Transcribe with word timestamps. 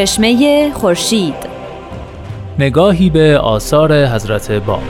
چشمه 0.00 0.70
خورشید. 0.72 1.34
نگاهی 2.58 3.10
به 3.10 3.38
آثار 3.38 4.06
حضرت 4.06 4.52
باب 4.52 4.82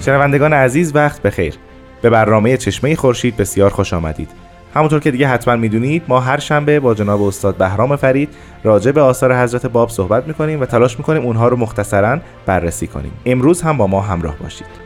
شنوندگان 0.00 0.52
عزیز 0.52 0.94
وقت 0.94 1.22
بخیر. 1.22 1.54
به 2.02 2.10
برنامه 2.10 2.56
چشمه 2.56 2.96
خورشید 2.96 3.36
بسیار 3.36 3.70
خوش 3.70 3.94
آمدید. 3.94 4.30
همونطور 4.74 5.00
که 5.00 5.10
دیگه 5.10 5.28
حتما 5.28 5.56
می‌دونید 5.56 6.02
ما 6.08 6.20
هر 6.20 6.38
شنبه 6.38 6.80
با 6.80 6.94
جناب 6.94 7.22
استاد 7.22 7.56
بهرام 7.56 7.96
فرید 7.96 8.28
راجع 8.64 8.90
به 8.90 9.00
آثار 9.00 9.42
حضرت 9.42 9.66
باب 9.66 9.88
صحبت 9.88 10.26
می‌کنیم 10.26 10.60
و 10.60 10.66
تلاش 10.66 10.98
می‌کنیم 10.98 11.22
اونها 11.22 11.48
رو 11.48 11.56
مختصرا 11.56 12.18
بررسی 12.46 12.86
کنیم. 12.86 13.12
امروز 13.26 13.62
هم 13.62 13.76
با 13.76 13.86
ما 13.86 14.00
همراه 14.00 14.36
باشید. 14.36 14.81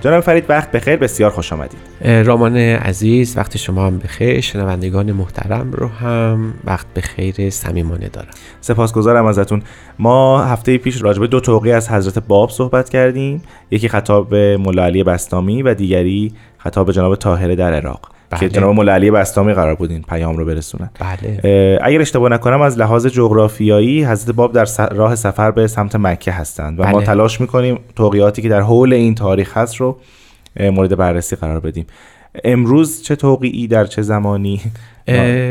جناب 0.00 0.20
فرید 0.20 0.44
وقت 0.48 0.70
بخیر. 0.70 0.96
بسیار 0.96 1.30
خوش 1.30 1.52
آمدید. 1.52 1.80
رامان 2.04 2.56
عزیز 2.56 3.36
وقت 3.36 3.56
شما 3.56 3.86
هم 3.86 3.98
بخیر. 3.98 4.40
شنوندگان 4.40 5.12
محترم 5.12 5.72
رو 5.72 5.88
هم 5.88 6.54
وقت 6.64 6.86
بخیر 6.96 7.50
صمیمانه 7.50 8.08
دارم. 8.08 8.30
سپاسگزارم 8.60 9.26
ازتون. 9.26 9.62
ما 9.98 10.44
هفته 10.44 10.78
پیش 10.78 11.02
راجبه 11.02 11.26
دو 11.26 11.40
توقی 11.40 11.72
از 11.72 11.90
حضرت 11.90 12.18
باب 12.18 12.50
صحبت 12.50 12.88
کردیم. 12.88 13.42
یکی 13.70 13.88
خطاب 13.88 14.28
به 14.28 14.56
مولا 14.56 14.84
علی 14.84 15.04
بستامی 15.04 15.62
و 15.62 15.74
دیگری 15.74 16.32
خطاب 16.58 16.86
به 16.86 16.92
جناب 16.92 17.16
طاهره 17.16 17.56
در 17.56 17.72
عراق. 17.72 18.17
بله. 18.30 18.40
که 18.40 18.48
جناب 18.48 18.74
مولا 18.74 18.92
علی 18.92 19.10
بستامی 19.10 19.52
قرار 19.52 19.74
بود 19.74 19.90
این 19.90 20.02
پیام 20.02 20.36
رو 20.36 20.44
برسونن 20.44 20.90
بله. 21.00 21.78
اگر 21.82 22.00
اشتباه 22.00 22.30
نکنم 22.30 22.60
از 22.60 22.78
لحاظ 22.78 23.06
جغرافیایی 23.06 24.04
حضرت 24.04 24.34
باب 24.36 24.52
در 24.52 24.66
راه 24.90 25.14
سفر 25.14 25.50
به 25.50 25.66
سمت 25.66 25.96
مکه 25.96 26.32
هستند 26.32 26.80
و 26.80 26.82
بله. 26.82 26.92
ما 26.92 27.02
تلاش 27.02 27.40
می‌کنیم 27.40 27.78
توقیاتی 27.96 28.42
که 28.42 28.48
در 28.48 28.60
حول 28.60 28.92
این 28.92 29.14
تاریخ 29.14 29.56
هست 29.56 29.76
رو 29.76 29.98
مورد 30.60 30.96
بررسی 30.96 31.36
قرار 31.36 31.60
بدیم 31.60 31.86
امروز 32.44 33.02
چه 33.02 33.16
توقیعی 33.16 33.66
در 33.66 33.84
چه 33.84 34.02
زمانی 34.02 34.60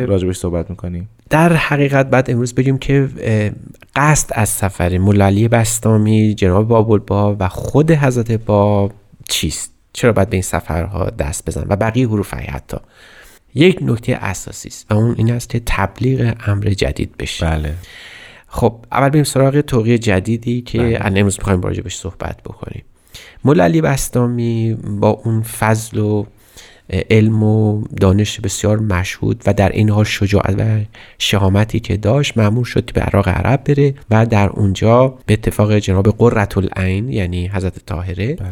راجبش 0.08 0.38
صحبت 0.38 0.70
می‌کنیم 0.70 1.10
در 1.30 1.54
حقیقت 1.54 2.10
بعد 2.10 2.32
امروز 2.32 2.56
بگیم 2.56 2.78
که 2.78 3.10
قصد 3.96 4.30
از 4.32 4.50
سفر 4.50 4.98
مولالی 4.98 5.48
بستامی 5.48 6.36
جناب 6.36 6.68
باب 6.68 7.12
و 7.40 7.48
خود 7.48 7.92
حضرت 7.92 8.32
باب 8.32 8.92
چیست 9.30 9.77
چرا 9.98 10.14
باید 10.14 10.30
به 10.30 10.36
این 10.36 10.44
سفرها 10.44 11.10
دست 11.10 11.46
بزن 11.46 11.66
و 11.70 11.76
بقیه 11.76 12.08
حروف 12.08 12.34
حتی 12.34 12.78
یک 13.56 13.80
نکته 13.82 14.14
اساسی 14.14 14.68
است 14.70 14.92
و 14.92 14.96
اون 14.96 15.16
این 15.18 15.32
است 15.32 15.50
که 15.50 15.62
تبلیغ 15.66 16.36
امر 16.48 16.64
جدید 16.66 17.18
بشه 17.18 17.46
بله 17.46 17.74
خب 18.48 18.86
اول 18.92 19.10
بریم 19.10 19.24
سراغ 19.24 19.62
توقیه 19.62 19.98
جدیدی 19.98 20.62
که 20.62 20.78
بله. 20.78 21.00
امروز 21.04 21.38
می‌خوایم 21.40 21.62
راجع 21.62 21.90
صحبت 21.90 22.44
بکنیم 22.44 22.84
مولا 23.46 23.64
علی 23.64 23.82
بستامی 23.82 24.74
با 24.74 25.10
اون 25.10 25.42
فضل 25.42 25.98
و 25.98 26.26
علم 27.10 27.44
و 27.44 27.84
دانش 28.02 28.40
بسیار 28.40 28.80
مشهود 28.80 29.44
و 29.46 29.54
در 29.54 29.70
این 29.70 29.90
حال 29.90 30.06
شجاعت 30.06 30.56
و 30.60 30.80
شهامتی 31.18 31.80
که 31.80 31.98
داشت 31.98 32.38
معمول 32.38 32.64
شد 32.64 32.92
به 32.94 33.02
عراق 33.02 33.28
عرب 33.28 33.64
بره 33.64 33.94
و 34.10 34.26
در 34.26 34.50
اونجا 34.50 35.18
به 35.26 35.34
اتفاق 35.34 35.78
جناب 35.78 36.18
قررت 36.18 36.58
العین 36.58 37.10
یعنی 37.10 37.48
حضرت 37.48 37.86
طاهره 37.86 38.36
بله. 38.36 38.52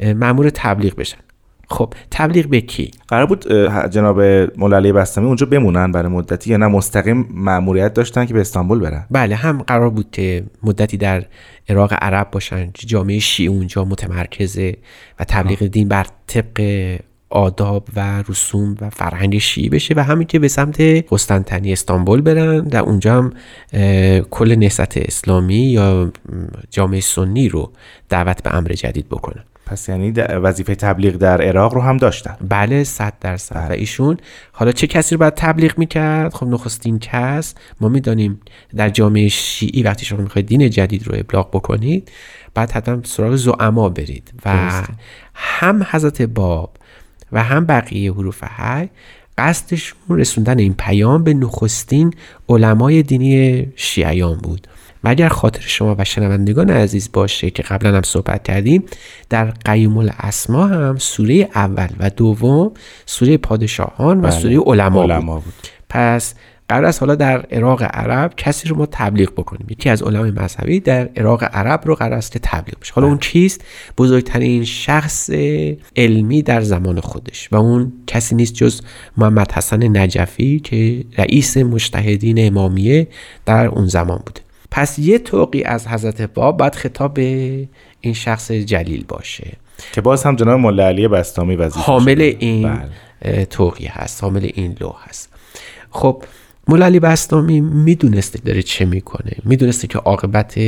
مامور 0.00 0.50
تبلیغ 0.54 0.94
بشن. 0.94 1.18
خب 1.68 1.94
تبلیغ 2.10 2.46
به 2.46 2.60
کی؟ 2.60 2.90
قرار 3.08 3.26
بود 3.26 3.52
جناب 3.90 4.20
مولا 4.56 4.92
بستمی 4.92 5.26
اونجا 5.26 5.46
بمونن 5.46 5.92
برای 5.92 6.12
مدتی 6.12 6.50
یا 6.50 6.56
نه؟ 6.56 6.66
مستقیم 6.66 7.28
ماموریت 7.30 7.94
داشتن 7.94 8.26
که 8.26 8.34
به 8.34 8.40
استانبول 8.40 8.80
برن؟ 8.80 9.06
بله 9.10 9.34
هم 9.34 9.62
قرار 9.62 9.90
بود 9.90 10.10
که 10.10 10.44
مدتی 10.62 10.96
در 10.96 11.24
عراق 11.68 11.92
عرب 11.92 12.30
باشن 12.30 12.70
جامعه 12.74 13.18
شیعه 13.18 13.50
اونجا 13.50 13.84
متمرکزه 13.84 14.76
و 15.20 15.24
تبلیغ 15.24 15.66
دین 15.66 15.88
بر 15.88 16.06
طبق 16.26 16.60
آداب 17.30 17.88
و 17.96 18.22
رسوم 18.28 18.76
و 18.80 18.90
فرهنگ 18.90 19.38
شیعی 19.38 19.68
بشه 19.68 19.94
و 19.96 20.00
همین 20.00 20.26
که 20.26 20.38
به 20.38 20.48
سمت 20.48 20.80
قسطنطنیه 20.80 21.72
استانبول 21.72 22.20
برن 22.20 22.60
در 22.60 22.80
اونجا 22.80 23.14
هم 23.14 23.32
کل 24.30 24.54
نهضت 24.54 24.96
اسلامی 24.96 25.56
یا 25.56 26.12
جامعه 26.70 27.00
سنی 27.00 27.48
رو 27.48 27.72
دعوت 28.08 28.42
به 28.42 28.54
امر 28.54 28.68
جدید 28.68 29.08
بکنن. 29.08 29.44
پس 29.70 29.88
یعنی 29.88 30.10
وظیفه 30.10 30.74
تبلیغ 30.74 31.16
در 31.16 31.42
عراق 31.42 31.74
رو 31.74 31.80
هم 31.80 31.96
داشتن. 31.96 32.36
بله 32.48 32.84
صد 32.84 33.12
درصد. 33.20 33.56
و 33.56 33.58
بله. 33.58 33.78
ایشون 33.78 34.16
حالا 34.52 34.72
چه 34.72 34.86
کسی 34.86 35.14
رو 35.14 35.18
باید 35.18 35.34
تبلیغ 35.34 35.78
می‌کرد؟ 35.78 36.34
خب 36.34 36.46
نخستین 36.46 36.98
کس. 36.98 37.54
ما 37.80 37.88
می‌دانیم 37.88 38.40
در 38.76 38.88
جامعه 38.88 39.28
شیعی 39.28 39.82
وقتی 39.82 40.06
شما 40.06 40.20
می‌خواید 40.20 40.46
دین 40.46 40.70
جدید 40.70 41.08
رو 41.08 41.14
ابلاغ 41.18 41.48
بکنید 41.50 42.10
بعد 42.54 42.70
حتما 42.70 43.02
سراغ 43.04 43.36
زعما 43.36 43.88
برید. 43.88 44.32
و 44.44 44.72
هم 45.34 45.86
حضرت 45.90 46.22
باب 46.22 46.76
و 47.32 47.42
هم 47.42 47.66
بقیه 47.66 48.12
حروف 48.12 48.42
های 48.42 48.88
قصدشون 49.38 50.18
رسوندن 50.18 50.58
این 50.58 50.74
پیام 50.74 51.24
به 51.24 51.34
نخستین 51.34 52.14
علمای 52.48 53.02
دینی 53.02 53.66
شیعیان 53.76 54.38
بود. 54.38 54.66
و 55.04 55.08
اگر 55.08 55.28
خاطر 55.28 55.60
شما 55.60 55.96
و 55.98 56.04
شنوندگان 56.04 56.70
عزیز 56.70 57.10
باشه 57.12 57.50
که 57.50 57.62
قبلا 57.62 57.96
هم 57.96 58.02
صحبت 58.02 58.42
کردیم 58.42 58.84
در 59.28 59.44
قیوم 59.44 59.98
الاسما 59.98 60.66
هم 60.66 60.98
سوره 60.98 61.48
اول 61.54 61.88
و 61.98 62.10
دوم 62.10 62.72
سوره 63.06 63.36
پادشاهان 63.36 64.18
و 64.18 64.22
بله. 64.22 64.30
سوره 64.30 64.58
علما, 64.66 65.06
بود. 65.06 65.44
بود. 65.44 65.54
پس 65.88 66.34
قرار 66.70 66.84
است 66.84 67.00
حالا 67.00 67.14
در 67.14 67.40
عراق 67.40 67.82
عرب 67.82 68.32
کسی 68.36 68.68
رو 68.68 68.76
ما 68.76 68.86
تبلیغ 68.86 69.32
بکنیم 69.32 69.66
یکی 69.70 69.88
از 69.88 70.02
علمای 70.02 70.30
مذهبی 70.30 70.80
در 70.80 71.08
عراق 71.16 71.44
عرب 71.44 71.80
رو 71.84 71.94
قرار 71.94 72.12
است 72.12 72.32
که 72.32 72.38
تبلیغ 72.42 72.78
بشه 72.80 72.92
حالا 72.94 73.06
اون 73.06 73.16
بله. 73.16 73.28
چیست 73.28 73.64
بزرگترین 73.98 74.64
شخص 74.64 75.30
علمی 75.96 76.42
در 76.42 76.60
زمان 76.60 77.00
خودش 77.00 77.48
و 77.52 77.56
اون 77.56 77.92
کسی 78.06 78.34
نیست 78.34 78.54
جز 78.54 78.80
محمد 79.16 79.52
حسن 79.52 79.96
نجفی 79.96 80.60
که 80.60 81.04
رئیس 81.18 81.56
مجتهدین 81.56 82.46
امامیه 82.46 83.08
در 83.46 83.66
اون 83.66 83.86
زمان 83.86 84.22
بوده 84.26 84.40
پس 84.70 84.98
یه 84.98 85.18
توقی 85.18 85.62
از 85.62 85.88
حضرت 85.88 86.22
باب 86.22 86.56
باید 86.56 86.74
خطاب 86.74 87.14
به 87.14 87.68
این 88.00 88.14
شخص 88.14 88.52
جلیل 88.52 89.04
باشه. 89.08 89.52
که 89.92 90.00
باز 90.00 90.24
هم 90.24 90.36
جناب 90.36 90.60
مولا 90.60 90.86
علی 90.86 91.08
بستامی 91.08 91.56
وزیر 91.56 91.82
حامل 91.82 92.34
این 92.38 92.80
بله. 93.22 93.44
توقی 93.44 93.86
هست 93.86 94.22
حامل 94.22 94.50
این 94.54 94.76
لوح 94.80 94.96
هست. 95.08 95.32
خب 95.90 96.22
مولا 96.68 96.86
علی 96.86 97.00
بستامی 97.00 97.60
می‌دونسته 97.60 98.38
داره 98.38 98.62
چه 98.62 98.84
می‌کنه 98.84 99.32
می‌دونسته 99.44 99.86
که 99.86 99.98
عاقبت 99.98 100.58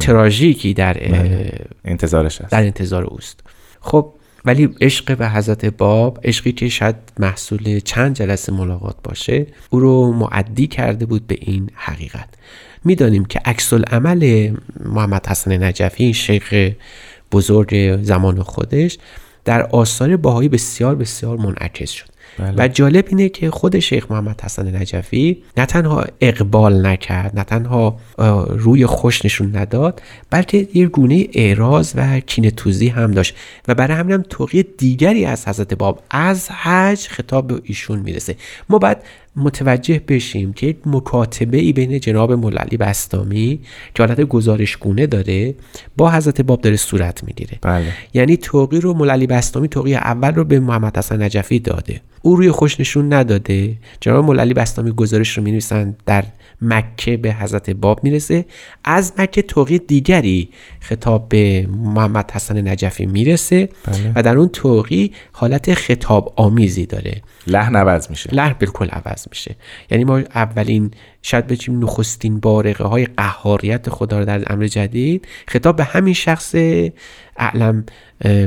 تراژیکی 0.00 0.74
در 0.74 0.94
بله. 0.94 1.66
انتظارش 1.84 2.40
هست. 2.40 2.52
در 2.52 2.62
انتظار 2.62 3.04
اوست. 3.04 3.40
خب 3.80 4.12
ولی 4.44 4.74
عشق 4.80 5.16
به 5.16 5.28
حضرت 5.28 5.64
باب 5.64 6.20
عشقی 6.24 6.52
که 6.52 6.68
شاید 6.68 6.96
محصول 7.18 7.80
چند 7.80 8.16
جلسه 8.16 8.52
ملاقات 8.52 8.96
باشه 9.04 9.46
او 9.70 9.80
رو 9.80 10.12
معدی 10.12 10.66
کرده 10.66 11.06
بود 11.06 11.26
به 11.26 11.36
این 11.40 11.70
حقیقت. 11.74 12.28
می‌دانیم 12.84 13.24
که 13.24 13.40
عکس 13.44 13.72
عمل 13.72 14.50
محمد 14.84 15.26
حسن 15.26 15.64
نجفی 15.64 16.04
این 16.04 16.12
شیخ 16.12 16.70
بزرگ 17.32 18.02
زمان 18.02 18.42
خودش 18.42 18.98
در 19.44 19.62
آثار 19.62 20.16
باهایی 20.16 20.48
بسیار 20.48 20.94
بسیار 20.94 21.36
منعکس 21.36 21.90
شد. 21.90 22.06
بله. 22.38 22.54
و 22.56 22.68
جالب 22.68 23.04
اینه 23.08 23.28
که 23.28 23.50
خود 23.50 23.78
شیخ 23.78 24.10
محمد 24.10 24.40
حسن 24.40 24.76
نجفی 24.76 25.42
نه 25.56 25.66
تنها 25.66 26.04
اقبال 26.20 26.86
نکرد 26.86 27.38
نه 27.38 27.44
تنها 27.44 28.00
روی 28.48 28.86
خوش 28.86 29.24
نشون 29.24 29.56
نداد 29.56 30.02
بلکه 30.30 30.68
یه 30.74 30.86
گونه 30.86 31.26
اعراض 31.32 31.92
و 31.96 32.20
کینه 32.20 32.50
توزی 32.50 32.88
هم 32.88 33.10
داشت. 33.10 33.36
و 33.68 33.74
برای 33.74 33.96
همین 33.96 34.14
هم 34.14 34.22
توقی 34.22 34.62
دیگری 34.62 35.24
از 35.24 35.48
حضرت 35.48 35.74
باب 35.74 36.02
از 36.10 36.50
حج 36.50 37.08
خطاب 37.08 37.46
به 37.46 37.60
ایشون 37.64 37.98
می‌رسه. 37.98 38.36
ما 38.68 38.78
باید 38.78 38.98
متوجه 39.36 40.00
بشیم 40.08 40.52
که 40.52 40.66
یک 40.66 40.76
مکاتبه 40.86 41.58
ای 41.58 41.72
بین 41.72 42.00
جناب 42.00 42.32
موللی 42.32 42.76
بستامی 42.76 43.60
که 43.94 44.02
حالت 44.02 44.20
گزارشگونه 44.20 45.06
داره 45.06 45.54
با 45.96 46.10
حضرت 46.10 46.40
باب 46.40 46.60
داره 46.60 46.76
صورت 46.76 47.24
می‌گیره. 47.24 47.58
بله. 47.62 47.92
یعنی 48.14 48.36
توقی 48.36 48.80
رو 48.80 48.94
موللی 48.94 49.26
بستامی 49.26 49.68
توقی 49.68 49.94
اول 49.94 50.34
رو 50.34 50.44
به 50.44 50.60
محمد 50.60 50.98
حسن 50.98 51.22
نجفی 51.22 51.58
داده. 51.58 52.00
او 52.22 52.36
روی 52.36 52.50
خوش 52.50 52.80
نشون 52.80 53.12
نداده. 53.12 53.76
جناب 54.00 54.24
موللی 54.24 54.54
بستامی 54.54 54.90
گزارش 54.90 55.38
رو 55.38 55.42
می 55.42 55.58
در 56.06 56.24
مکه 56.62 57.16
به 57.16 57.32
حضرت 57.32 57.70
باب 57.70 58.04
می‌رسه. 58.04 58.44
از 58.84 59.12
مکه 59.18 59.42
توقی 59.42 59.78
دیگری 59.78 60.48
خطاب 60.80 61.28
به 61.28 61.66
محمد 61.70 62.30
حسن 62.30 62.68
نجفی 62.68 63.06
می‌رسه 63.06 63.68
بله. 63.86 64.12
و 64.16 64.22
در 64.22 64.36
اون 64.36 64.48
توقی 64.48 65.12
حالت 65.32 65.74
خطاب 65.74 66.32
آمیزی 66.36 66.86
داره. 66.86 67.22
لحن 67.46 67.76
عوض 67.76 68.10
میشه 68.10 68.34
لحن 68.34 68.54
بالکل 68.60 68.88
عوض 68.88 69.26
میشه 69.30 69.56
یعنی 69.90 70.04
ما 70.04 70.18
اولین 70.34 70.90
شاید 71.22 71.46
بچیم 71.46 71.84
نخستین 71.84 72.40
بارقه 72.40 72.84
های 72.84 73.04
قهاریت 73.04 73.90
خدا 73.90 74.18
رو 74.18 74.24
در 74.24 74.52
امر 74.52 74.66
جدید 74.66 75.28
خطاب 75.46 75.76
به 75.76 75.84
همین 75.84 76.14
شخص 76.14 76.54
اعلم 77.36 77.84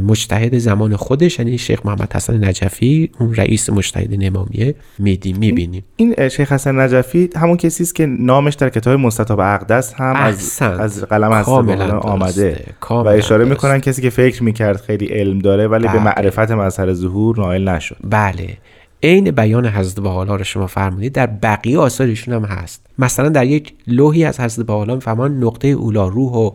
مجتهد 0.03 0.57
زمان 0.57 0.95
خودش 0.95 1.39
یعنی 1.39 1.57
شیخ 1.57 1.85
محمد 1.85 2.13
حسن 2.13 2.45
نجفی 2.45 3.11
اون 3.19 3.35
رئیس 3.35 3.69
مجتهد 3.69 4.23
امامیه 4.23 4.75
میدیم 4.99 5.37
می‌بینیم 5.37 5.83
این 5.95 6.29
شیخ 6.29 6.51
حسن 6.51 6.79
نجفی 6.79 7.29
همون 7.35 7.57
کسی 7.57 7.83
است 7.83 7.95
که 7.95 8.05
نامش 8.05 8.53
در 8.53 8.69
کتاب 8.69 8.99
مستطاب 8.99 9.39
اقدس 9.39 9.93
هم 9.93 10.15
از. 10.15 10.61
از 10.61 11.03
قلم 11.03 11.29
درسته. 11.29 11.91
آمده 11.91 12.65
و 12.89 12.93
اشاره. 12.93 13.45
می‌کنن 13.45 13.79
کسی 13.79 14.01
که 14.01 14.09
فکر 14.09 14.43
می‌کرد 14.43 14.81
خیلی 14.81 15.05
علم 15.05 15.39
داره 15.39 15.67
ولی 15.67 15.87
به 15.87 15.93
بله. 15.93 16.03
معرفت 16.03 16.51
مظهر 16.51 16.93
ظهور 16.93 17.39
نائل 17.39 17.69
نشد 17.69 17.97
بله 18.03 18.57
عین 19.03 19.31
بیان 19.31 19.67
حضرت 19.67 19.99
بحالا 19.99 20.35
رو 20.35 20.43
شما 20.43 20.67
فرمودید 20.67 21.13
در 21.13 21.27
بقیه 21.27 21.79
آثار 21.79 22.07
ایشون 22.07 22.33
هم 22.33 22.45
هست. 22.45 22.85
مثلا 22.99 23.29
در 23.29 23.45
یک 23.45 23.73
لوحی 23.87 24.23
از 24.23 24.39
حضرت 24.39 24.65
بحالا 24.65 24.95
میفرمان 24.95 25.43
نقطه 25.43 25.67
اولا 25.67 26.07
روح 26.07 26.31
و 26.31 26.51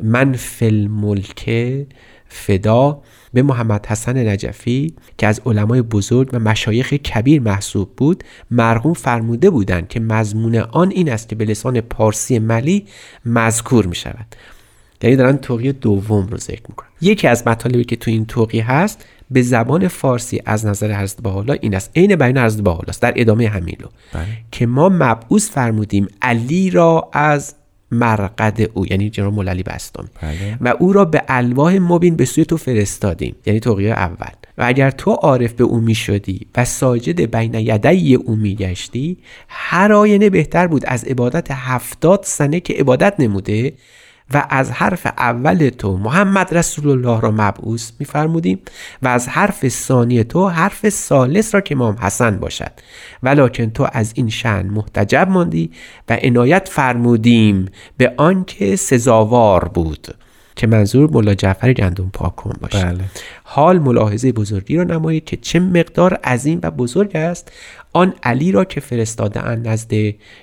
من 0.00 0.32
فی 0.32 0.66
الملک 0.66 1.50
فدا 2.28 3.02
به 3.32 3.42
محمد 3.42 3.86
حسن 3.86 4.28
نجفی 4.28 4.94
که 5.18 5.26
از 5.26 5.40
علمای 5.46 5.82
بزرگ 5.82 6.30
و 6.32 6.38
مشایخ 6.38 6.94
کبیر 6.94 7.42
محسوب 7.42 7.90
بود 7.96 8.24
مرحوم 8.50 8.92
فرموده 8.92 9.50
بودند 9.50 9.88
که 9.88 10.00
مضمون 10.00 10.56
آن 10.56 10.90
این 10.90 11.12
است 11.12 11.28
که 11.28 11.36
به 11.36 11.44
لسان 11.44 11.80
پارسی 11.80 12.38
ملی 12.38 12.86
مذکور 13.24 13.86
می 13.86 13.94
شود 13.94 14.26
یعنی 15.02 15.16
دارن 15.16 15.36
توقی 15.36 15.72
دوم 15.72 16.26
رو 16.26 16.38
ذکر 16.38 16.62
می‌کنن. 16.68 16.88
یکی 17.00 17.28
از 17.28 17.46
مطالبی 17.46 17.84
که 17.84 17.96
تو 17.96 18.10
این 18.10 18.26
توقی 18.26 18.60
هست 18.60 19.04
به 19.30 19.42
زبان 19.42 19.88
فارسی 19.88 20.42
از 20.46 20.66
نظر 20.66 20.92
حضرت 20.92 21.22
بحالا 21.22 21.54
این 21.60 21.74
است. 21.74 21.90
عین 21.96 22.16
بیان 22.16 22.38
حضرت 22.38 22.62
بحالا 22.62 22.88
است 22.88 23.02
در 23.02 23.12
ادامه 23.16 23.48
همین 23.48 23.76
رو. 23.80 23.88
بله. 24.12 24.24
که 24.52 24.66
ما 24.66 24.88
مبعوث 24.88 25.50
فرمودیم 25.50 26.08
علی 26.22 26.70
را 26.70 27.10
از 27.12 27.54
مرقد 27.90 28.70
او 28.74 28.86
یعنی 28.86 29.10
جناب 29.10 29.34
مولا 29.34 29.50
علی 29.50 29.62
بستامی 29.62 30.08
بله. 30.22 30.58
و 30.60 30.68
او 30.78 30.92
را 30.92 31.04
به 31.04 31.22
الواح 31.28 31.78
مبین 31.78 32.16
به 32.16 32.24
سوی 32.24 32.44
تو 32.44 32.56
فرستادیم. 32.56 33.36
یعنی 33.46 33.60
توقیه 33.60 33.90
اول. 33.90 34.32
و 34.58 34.64
اگر 34.66 34.90
تو 34.90 35.10
عارف 35.10 35.52
به 35.52 35.64
او 35.64 35.80
می 35.80 35.94
شدی 35.94 36.46
و 36.56 36.64
ساجد 36.64 37.20
بین 37.20 37.54
یدی 37.54 38.14
او 38.14 38.36
می 38.36 38.54
گشتی 38.54 39.18
هر 39.48 39.92
آینه 39.92 40.30
بهتر 40.30 40.66
بود. 40.66 40.84
از 40.86 41.04
عبادت 41.04 41.50
هفتاد 41.50 42.20
سنه 42.24 42.60
که 42.60 42.74
عبادت 42.74 43.14
نموده 43.18 43.72
و 44.34 44.46
از 44.50 44.70
حرف 44.70 45.06
اول 45.06 45.68
تو 45.78 45.96
محمد 45.96 46.54
رسول 46.54 46.88
الله 46.88 47.20
را 47.20 47.30
مبعوث 47.30 47.92
میفرمودیم 47.98 48.58
و 49.02 49.08
از 49.08 49.28
حرف 49.28 49.68
ثانی 49.68 50.24
تو 50.24 50.48
حرف 50.48 50.88
سالس 50.88 51.54
را 51.54 51.60
که 51.60 51.74
امام 51.74 51.96
حسن 52.00 52.36
باشد. 52.36 52.72
ولکن 53.22 53.70
تو 53.70 53.88
از 53.92 54.12
این 54.14 54.28
شن 54.28 54.66
محتجب 54.66 55.28
ماندی 55.30 55.70
و 56.08 56.18
عنایت 56.22 56.68
فرمودیم 56.68 57.66
به 57.96 58.14
آنکه 58.16 58.76
سزاوار 58.76 59.68
بود 59.68 60.14
که 60.56 60.66
منظور 60.66 61.10
ملا 61.10 61.34
جعفر 61.34 61.72
گندم 61.72 62.10
پاکون 62.12 62.52
باشد 62.60 62.84
بله. 62.84 63.04
حال 63.44 63.78
ملاحظه 63.78 64.32
بزرگی 64.32 64.76
را 64.76 64.84
نمایید 64.84 65.24
که 65.24 65.36
چه 65.36 65.60
مقدار 65.60 66.14
عظیم 66.14 66.60
و 66.62 66.70
بزرگ 66.70 67.16
است 67.16 67.52
آن 67.92 68.14
علی 68.22 68.52
را 68.52 68.64
که 68.64 68.80
فرستاده 68.80 69.46
اند 69.46 69.68
نزد 69.68 69.92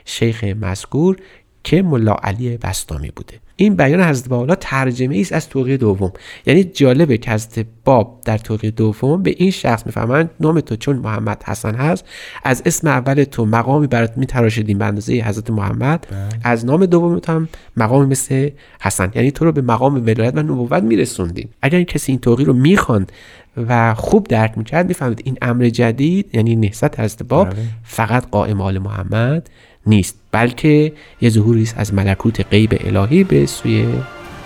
شیخ 0.06 0.44
مذکور 0.44 1.18
که 1.64 1.82
ملا 1.82 2.14
علی 2.14 2.58
بستامی 2.58 3.12
بوده. 3.16 3.40
این 3.62 3.76
بیان 3.76 4.02
حضرت 4.02 4.30
بحالا 4.30 4.56
ترجمه 4.56 5.16
ای 5.16 5.22
است 5.22 5.34
از 5.34 5.50
توقیه 5.50 5.78
دوم. 5.78 6.12
یعنی 6.46 6.64
جالبه 6.64 7.18
که 7.18 7.32
حضرت 7.32 7.66
باب 7.86 8.22
در 8.26 8.38
توقیه 8.38 8.72
دوم 8.72 9.24
به 9.24 9.34
این 9.38 9.52
شخص 9.52 9.86
می‌فهمند 9.86 10.30
نام 10.40 10.60
تو 10.60 10.76
چون 10.76 10.96
محمد 10.96 11.44
حسن 11.44 11.76
هست. 11.76 12.06
از 12.44 12.64
اسم 12.66 12.88
اول 12.88 13.24
تو 13.24 13.46
مقامی 13.46 13.88
برات 13.88 14.18
میتراشیدیم 14.18 14.78
به 14.78 14.86
اندازه 14.86 15.14
حضرت 15.14 15.50
محمد. 15.50 16.08
از 16.44 16.66
نام 16.66 16.86
دوم 16.86 17.20
تو 17.20 17.32
هم 17.32 17.50
مقامی 17.78 18.06
مثل 18.06 18.50
حسن. 18.82 19.12
یعنی 19.16 19.32
تو 19.32 19.46
رو 19.46 19.52
به 19.52 19.62
مقام 19.62 19.96
ولایت 19.96 20.36
و 20.36 20.40
نبوت 20.40 20.84
میرسوندیم. 20.84 21.50
اگر 21.62 21.78
این 21.78 21.86
کسی 21.86 22.12
این 22.12 22.20
توقیه 22.22 22.46
رو 22.46 22.54
می‌خواند 22.54 23.12
و 23.58 23.94
خوب 23.94 24.28
درک 24.28 24.58
می‌کرد 24.58 24.88
می‌فهمید 24.88 25.22
این 25.26 25.38
امر 25.42 25.70
جدید 25.70 26.36
یعنی 26.36 26.56
نهضت 26.56 27.00
حضرت 27.00 27.24
باب 27.24 27.50
بله. 27.50 27.60
فقط 27.84 28.26
قائم 28.32 28.62
آل 28.62 28.78
محمد 28.78 29.50
نیست 29.86 30.16
بلکه 30.32 30.94
یه 31.22 31.30
ظهوری 31.30 31.64
است 31.64 31.78
از 31.78 31.94
ملکوت 31.94 32.46
غیب 32.52 32.74
الهی 32.80 33.24
به 33.24 33.46
سوی 33.46 33.86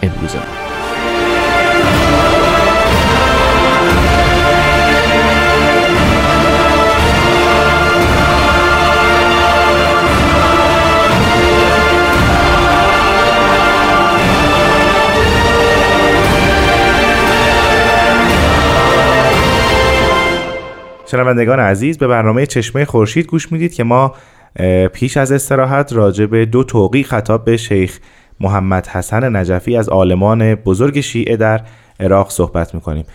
امروز 0.03 0.35
ما 0.35 0.64
شنوندگان 21.15 21.59
عزیز 21.59 21.97
به 21.97 22.07
برنامه 22.07 22.45
چشمه 22.45 22.85
خورشید 22.85 23.27
گوش 23.27 23.51
می‌دید 23.51 23.73
که 23.73 23.83
ما 23.83 24.15
پیش 24.94 25.17
از 25.17 25.31
استراحت 25.31 25.94
راجع 25.94 26.25
به 26.25 26.45
دو 26.45 26.63
توقی 26.63 27.03
خطاب 27.03 27.45
به 27.45 27.57
شیخ 27.57 28.00
محمد 28.39 28.88
حسن 28.88 29.35
نجفی 29.35 29.77
از 29.77 29.89
عالمان 29.89 30.56
بزرگ 30.56 31.00
شیعه 31.00 31.38
در 31.38 31.62
عراق 32.00 32.29
صحبت 32.29 32.75
می‌کنیم. 32.75 33.06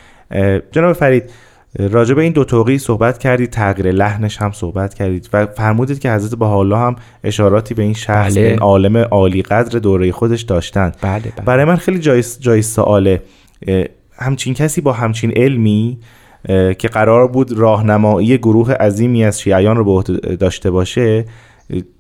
جناب 0.72 0.92
فرید 0.92 1.30
راجع 1.78 2.14
به 2.14 2.22
این 2.22 2.32
دو 2.32 2.44
توقی 2.44 2.78
صحبت 2.78 3.18
کردید 3.18 3.50
تغییر 3.50 3.92
لحنش 3.92 4.36
هم 4.36 4.52
صحبت 4.52 4.94
کردید 4.94 5.28
و 5.32 5.46
فرمودید 5.46 5.98
که 5.98 6.12
حضرت 6.12 6.38
بهاءالله 6.38 6.78
هم 6.78 6.96
اشاراتی 7.24 7.74
به 7.74 7.82
این 7.82 7.94
شخص 7.94 8.32
بله. 8.32 8.46
این 8.46 8.58
عالم 8.58 8.96
عالی 8.96 9.42
قدر 9.42 9.78
دوره 9.78 10.12
خودش 10.12 10.42
داشتند. 10.42 10.96
بله 11.02 11.20
بله. 11.20 11.44
برای 11.44 11.64
من 11.64 11.76
خیلی 11.76 11.98
جای 11.98 12.24
جای 12.40 12.62
سواله 12.62 13.22
همچین 14.18 14.54
کسی 14.54 14.80
با 14.80 14.92
همچین 14.92 15.32
علمی 15.36 15.98
که 16.48 16.88
قرار 16.92 17.28
بود 17.28 17.52
راهنمایی 17.52 18.38
گروه 18.38 18.72
عظیمی 18.72 19.24
از 19.24 19.40
شیعیان 19.40 19.76
رو 19.76 19.84
به 19.84 19.90
عهده 19.90 20.36
داشته 20.36 20.70
باشه 20.70 21.24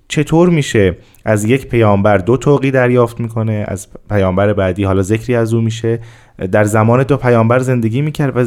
چطور 0.08 0.48
میشه 0.48 0.96
از 1.24 1.44
یک 1.44 1.66
پیامبر 1.66 2.18
دو 2.18 2.36
توقی 2.36 2.70
دریافت 2.70 3.20
می‌کنه 3.20 3.64
از 3.68 3.86
پیامبر 4.10 4.52
بعدی 4.52 4.84
حالا 4.84 5.02
ذکری 5.02 5.34
از 5.34 5.54
او 5.54 5.60
میشه؟ 5.60 5.98
در 6.52 6.64
زمان 6.64 7.02
دو 7.02 7.16
پیامبر 7.16 7.58
زندگی 7.58 8.02
می‌کرد 8.02 8.36
و 8.36 8.44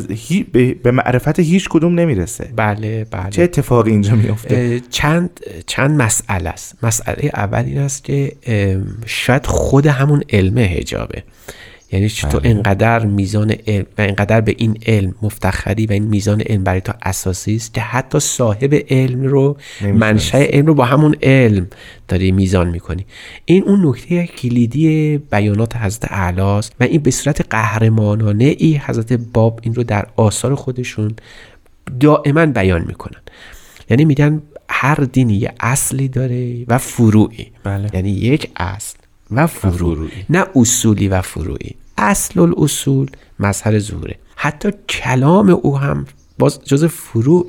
به- 0.83 0.91
معرفت 0.91 1.39
هیچ 1.39 1.69
کدوم 1.69 1.99
نمی‌رسه. 1.99 2.49
بله 2.55 3.05
بله. 3.11 3.29
چه 3.29 3.43
اتفاقی 3.43 3.91
اینجا 3.91 4.15
میفته 4.15 4.81
چند 4.89 5.39
چند 5.67 6.01
مسئله 6.01 6.49
است. 6.49 6.83
مسئله 6.83 7.31
اول 7.33 7.63
این 7.65 7.77
است 7.77 8.03
که 8.03 8.31
شاید 9.05 9.45
خود 9.45 9.85
همون 9.87 10.23
علم 10.29 10.59
حجابه. 10.59 11.23
یعنی 11.93 12.09
تو 12.09 12.39
بله. 12.39 12.49
انقدر 12.49 13.05
میزان 13.05 13.55
علم 13.67 13.85
و 13.97 14.01
انقدر 14.01 14.41
به 14.41 14.55
این 14.57 14.77
علم 14.85 15.15
مفتخری 15.21 15.85
و 15.85 15.91
این 15.91 16.03
میزان 16.03 16.41
علم 16.41 16.63
برای 16.63 16.81
تو 16.81 16.93
اساسی 17.03 17.55
است 17.55 17.73
که 17.73 17.81
حتی 17.81 18.19
صاحب 18.19 18.73
علم 18.89 19.23
رو. 19.23 19.57
منشأ 19.93 20.37
علم 20.37 20.65
رو 20.65 20.73
با 20.73 20.85
همون 20.85 21.15
علم 21.23 21.67
داری 22.07 22.31
میزان 22.31 22.69
می‌کنی 22.69 23.05
این 23.45 23.63
اون 23.63 23.85
نکته 23.85 24.27
کلیدی 24.27 25.17
بیانات 25.17 25.75
حضرت 25.75 26.11
اعلاست 26.11 26.73
و 26.79 26.83
این 26.83 27.01
به 27.01 27.11
صورت 27.11 27.45
قهرمانانه 27.49 28.55
ای 28.57 28.81
حضرت 28.85 29.13
باب 29.13 29.59
این 29.63 29.75
رو 29.75 29.83
در 29.83 30.07
آثار 30.15 30.55
خودشون 30.55 31.11
دائما 31.99 32.45
بیان 32.45 32.85
می‌کنن 32.87 33.21
یعنی 33.89 34.05
میگن 34.05 34.41
هر 34.69 34.95
دینی 34.95 35.33
یه 35.33 35.53
اصلی 35.59 36.07
داره 36.07 36.65
و 36.67 36.77
فروعی 36.77 37.51
بله. 37.63 37.89
یعنی 37.93 38.09
یک 38.09 38.51
اصل 38.55 38.97
و 39.31 39.47
فروع 39.47 39.73
فروعی. 39.73 40.25
نه 40.29 40.45
اصولی 40.55 41.07
و 41.07 41.21
فروعی 41.21 41.75
اصل 42.03 42.39
الاصول 42.39 43.11
مظهر 43.39 43.79
ظهوره. 43.79 44.15
حتی 44.35 44.69
کلام 44.89 45.49
او 45.49 45.77
هم 45.77 46.05
باز 46.39 46.59
جز 46.65 46.85
فروع 46.85 47.45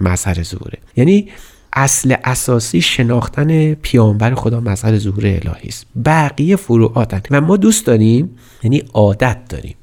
مظهر 0.00 0.42
ظهوره. 0.42 0.78
یعنی 0.96 1.28
اصل 1.72 2.14
اساسی 2.24 2.80
شناختن 2.80 3.74
پیامبر 3.74 4.34
خدا 4.34 4.60
مظهر 4.60 4.98
ظهور 4.98 5.26
الهی 5.26 5.68
است. 5.68 5.86
بقیه 6.04 6.56
فروعاتن. 6.56 7.20
و 7.30 7.40
ما 7.40 7.56
دوست 7.56 7.86
داریم 7.86 8.30
یعنی 8.62 8.82
عادت 8.94 9.38
داریم 9.48 9.74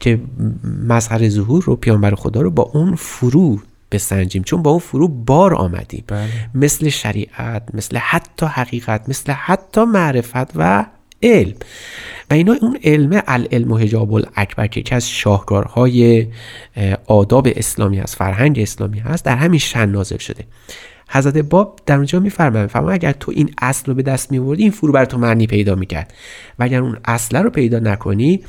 که 0.00 0.20
مظهر 0.88 1.28
ظهور 1.28 1.62
رو 1.62 1.76
پیامبر 1.76 2.14
خدا 2.14 2.40
رو 2.40 2.50
با 2.50 2.62
اون 2.62 2.94
فروع 2.94 3.60
بسنجیم. 3.92 4.42
چون 4.42 4.62
با 4.62 4.70
اون 4.70 4.80
فروع 4.80 5.10
بار 5.26 5.54
آمدیم. 5.54 6.04
بله. 6.06 6.28
مثل 6.54 6.88
شریعت 6.88 7.62
مثل 7.74 7.96
حتی 7.96 8.46
حقیقت 8.46 9.08
مثل 9.08 9.32
حتی 9.32 9.84
معرفت 9.84 10.52
و 10.56 10.86
علم. 11.22 11.54
و 12.30 12.34
اینا 12.34 12.56
اون 12.60 12.78
علم 12.84 13.22
العلم 13.26 13.72
و 13.72 13.76
حجاب 13.76 14.14
الاکبر 14.14 14.66
که 14.66 14.80
یکی 14.80 14.94
از 14.94 15.10
شاهکارهای 15.10 16.26
اه، 16.76 16.96
آداب 17.06 17.48
اسلامی 17.56 17.98
هست 17.98 18.16
فرهنگ 18.16 18.58
اسلامی 18.58 18.98
هست 18.98 19.24
در 19.24 19.36
همین 19.36 19.58
شن 19.58 19.88
نازل 19.88 20.18
شده. 20.18 20.44
حضرت 21.12 21.38
باب 21.38 21.80
در 21.86 21.96
اونجا 21.96 22.20
میفرمایند 22.20 22.68
فرمان 22.68 22.92
اگر 22.92 23.12
تو 23.12 23.32
این 23.34 23.50
اصل 23.58 23.84
رو 23.86 23.94
به 23.94 24.02
دست 24.02 24.32
میوردی 24.32 24.62
این 24.62 24.72
فرو 24.72 24.92
بر 24.92 25.04
تو 25.04 25.18
معنی 25.18 25.46
پیدا 25.46 25.74
می‌کرد. 25.74 26.12
و 26.58 26.64
اگر 26.64 26.80
اون 26.80 26.98
اصل 27.04 27.36
رو 27.36 27.50
پیدا 27.50 27.78
نکنی 27.78 28.42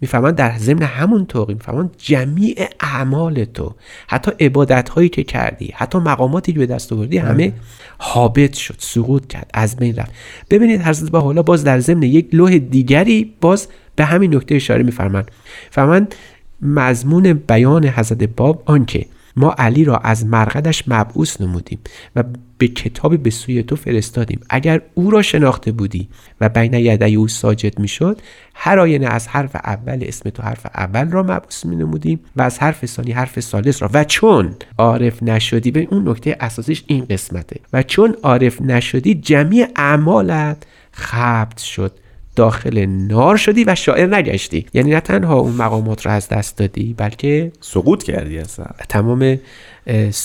میفرمان 0.00 0.32
در 0.32 0.58
ضمن 0.58 0.82
همون 0.82 1.26
توقی 1.26 1.54
میفرمان 1.54 1.90
جمیع 1.98 2.68
اعمال 2.80 3.44
تو 3.44 3.74
حتی 4.08 4.30
عبادت 4.40 4.88
هایی 4.88 5.08
که 5.08 5.22
کردی 5.22 5.72
حتی 5.76 5.98
مقاماتی 5.98 6.52
که 6.52 6.58
به 6.58 6.66
دست 6.66 6.92
آوردی 6.92 7.18
همه 7.18 7.52
حابط 7.98 8.56
شد 8.56 8.76
سقوط 8.78 9.26
کرد 9.26 9.50
از 9.54 9.76
بین 9.76 9.96
رفت. 9.96 10.12
ببینید 10.50 10.82
حضرت 10.82 11.10
با 11.10 11.20
حالا 11.20 11.42
باز 11.42 11.64
در 11.64 11.80
ضمن 11.80 12.02
یک 12.02 12.28
لوح 12.32 12.58
دیگری 12.58 13.34
باز 13.40 13.68
به 13.96 14.04
همین 14.04 14.34
نکته 14.34 14.54
اشاره 14.54 14.82
میفرمند 14.82 15.30
فرمند 15.70 16.14
مضمون 16.62 17.32
بیان 17.32 17.84
حضرت 17.84 18.24
باب 18.24 18.62
آنکه 18.66 19.06
ما 19.40 19.54
علی 19.58 19.84
را 19.84 19.96
از 19.96 20.26
مرقدش 20.26 20.84
مبعوث 20.88 21.40
نمودیم 21.40 21.78
و 22.16 22.24
به 22.58 22.68
کتابی 22.68 23.16
به 23.16 23.30
سوی 23.30 23.62
تو 23.62 23.76
فرستادیم. 23.76 24.40
اگر 24.50 24.82
او 24.94 25.10
را 25.10 25.22
شناخته 25.22 25.72
بودی 25.72 26.08
و 26.40 26.48
بین 26.48 26.74
یدی 26.74 27.16
او 27.16 27.28
ساجد 27.28 27.78
می‌شد 27.78 28.20
هر 28.54 28.78
آینه 28.78 29.06
از 29.06 29.28
حرف 29.28 29.56
اول 29.56 30.04
اسم 30.06 30.30
تو 30.30 30.42
حرف 30.42 30.66
اول 30.74 31.10
را 31.10 31.22
مبعوث 31.22 31.66
می 31.66 31.76
نمودیم 31.76 32.20
و 32.36 32.42
از 32.42 32.58
حرف 32.58 32.86
ثانی 32.86 33.12
حرف 33.12 33.40
ثالث 33.40 33.82
را. 33.82 33.90
و 33.94 34.04
چون 34.04 34.54
عارف 34.78 35.22
نشدی 35.22 35.70
به 35.70 35.88
اون 35.90 36.08
نکته 36.08 36.36
اساسیش 36.40 36.84
این 36.86 37.04
قسمته. 37.04 37.60
و 37.72 37.82
چون 37.82 38.16
عارف 38.22 38.62
نشدی 38.62 39.14
جمعی 39.14 39.66
اعمالت 39.76 40.66
خبت 40.92 41.58
شد. 41.58 41.92
داخل 42.40 42.86
نار 42.86 43.36
شدی 43.36 43.64
و 43.64 43.74
شاعر 43.74 44.06
نگشتی. 44.06 44.66
یعنی 44.74 44.90
نه 44.90 45.00
تنها 45.00 45.38
اون 45.38 45.52
مقامات 45.52 46.06
رو 46.06 46.12
از 46.12 46.28
دست 46.28 46.56
دادی 46.56 46.94
بلکه 46.94 47.52
سقوط 47.60 48.02
کردی 48.02 48.38
اصلا. 48.38 48.66
تمام 48.88 49.38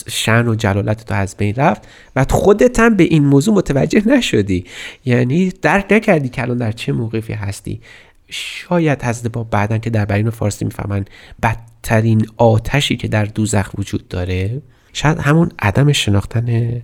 شن 0.09 0.47
و 0.47 0.55
جلالت 0.55 1.05
تو 1.05 1.13
از 1.13 1.35
بین 1.37 1.55
رفت 1.55 1.81
و 2.15 2.25
خودت 2.29 2.79
هم 2.79 2.95
به 2.95 3.03
این 3.03 3.25
موضوع 3.25 3.55
متوجه 3.55 4.07
نشدی. 4.07 4.65
یعنی 5.05 5.53
درک 5.61 5.85
نکردی 5.91 6.29
که 6.29 6.41
الان 6.41 6.57
در 6.57 6.71
چه 6.71 6.91
موقفی 6.91 7.33
هستی. 7.33 7.81
شاید 8.29 9.03
حضرت 9.03 9.31
با 9.31 9.43
بعدا 9.43 9.77
که 9.77 9.89
در 9.89 10.05
بیان 10.05 10.29
فارسی 10.29 10.65
می‌فهمن 10.65 11.05
بدترین 11.43 12.27
آتشی 12.37 12.97
که 12.97 13.07
در 13.07 13.25
دوزخ 13.25 13.71
وجود 13.77 14.07
داره 14.07 14.61
شاید 14.93 15.19
همون 15.19 15.51
عدم 15.59 15.91
شناختن 15.91 16.81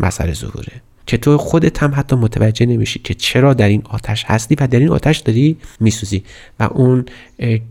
مسئله 0.00 0.32
ظهوره. 0.34 0.72
که 1.10 1.16
تو 1.16 1.38
خودت 1.38 1.82
هم 1.82 1.92
حتی 1.94 2.16
متوجه 2.16 2.66
نمیشی 2.66 2.98
که 2.98 3.14
چرا 3.14 3.54
در 3.54 3.68
این 3.68 3.82
آتش 3.84 4.24
هستی 4.24 4.56
و 4.60 4.66
در 4.66 4.78
این 4.78 4.88
آتش 4.88 5.18
داری 5.18 5.56
میسوزی. 5.80 6.22
و 6.60 6.62
اون 6.62 7.04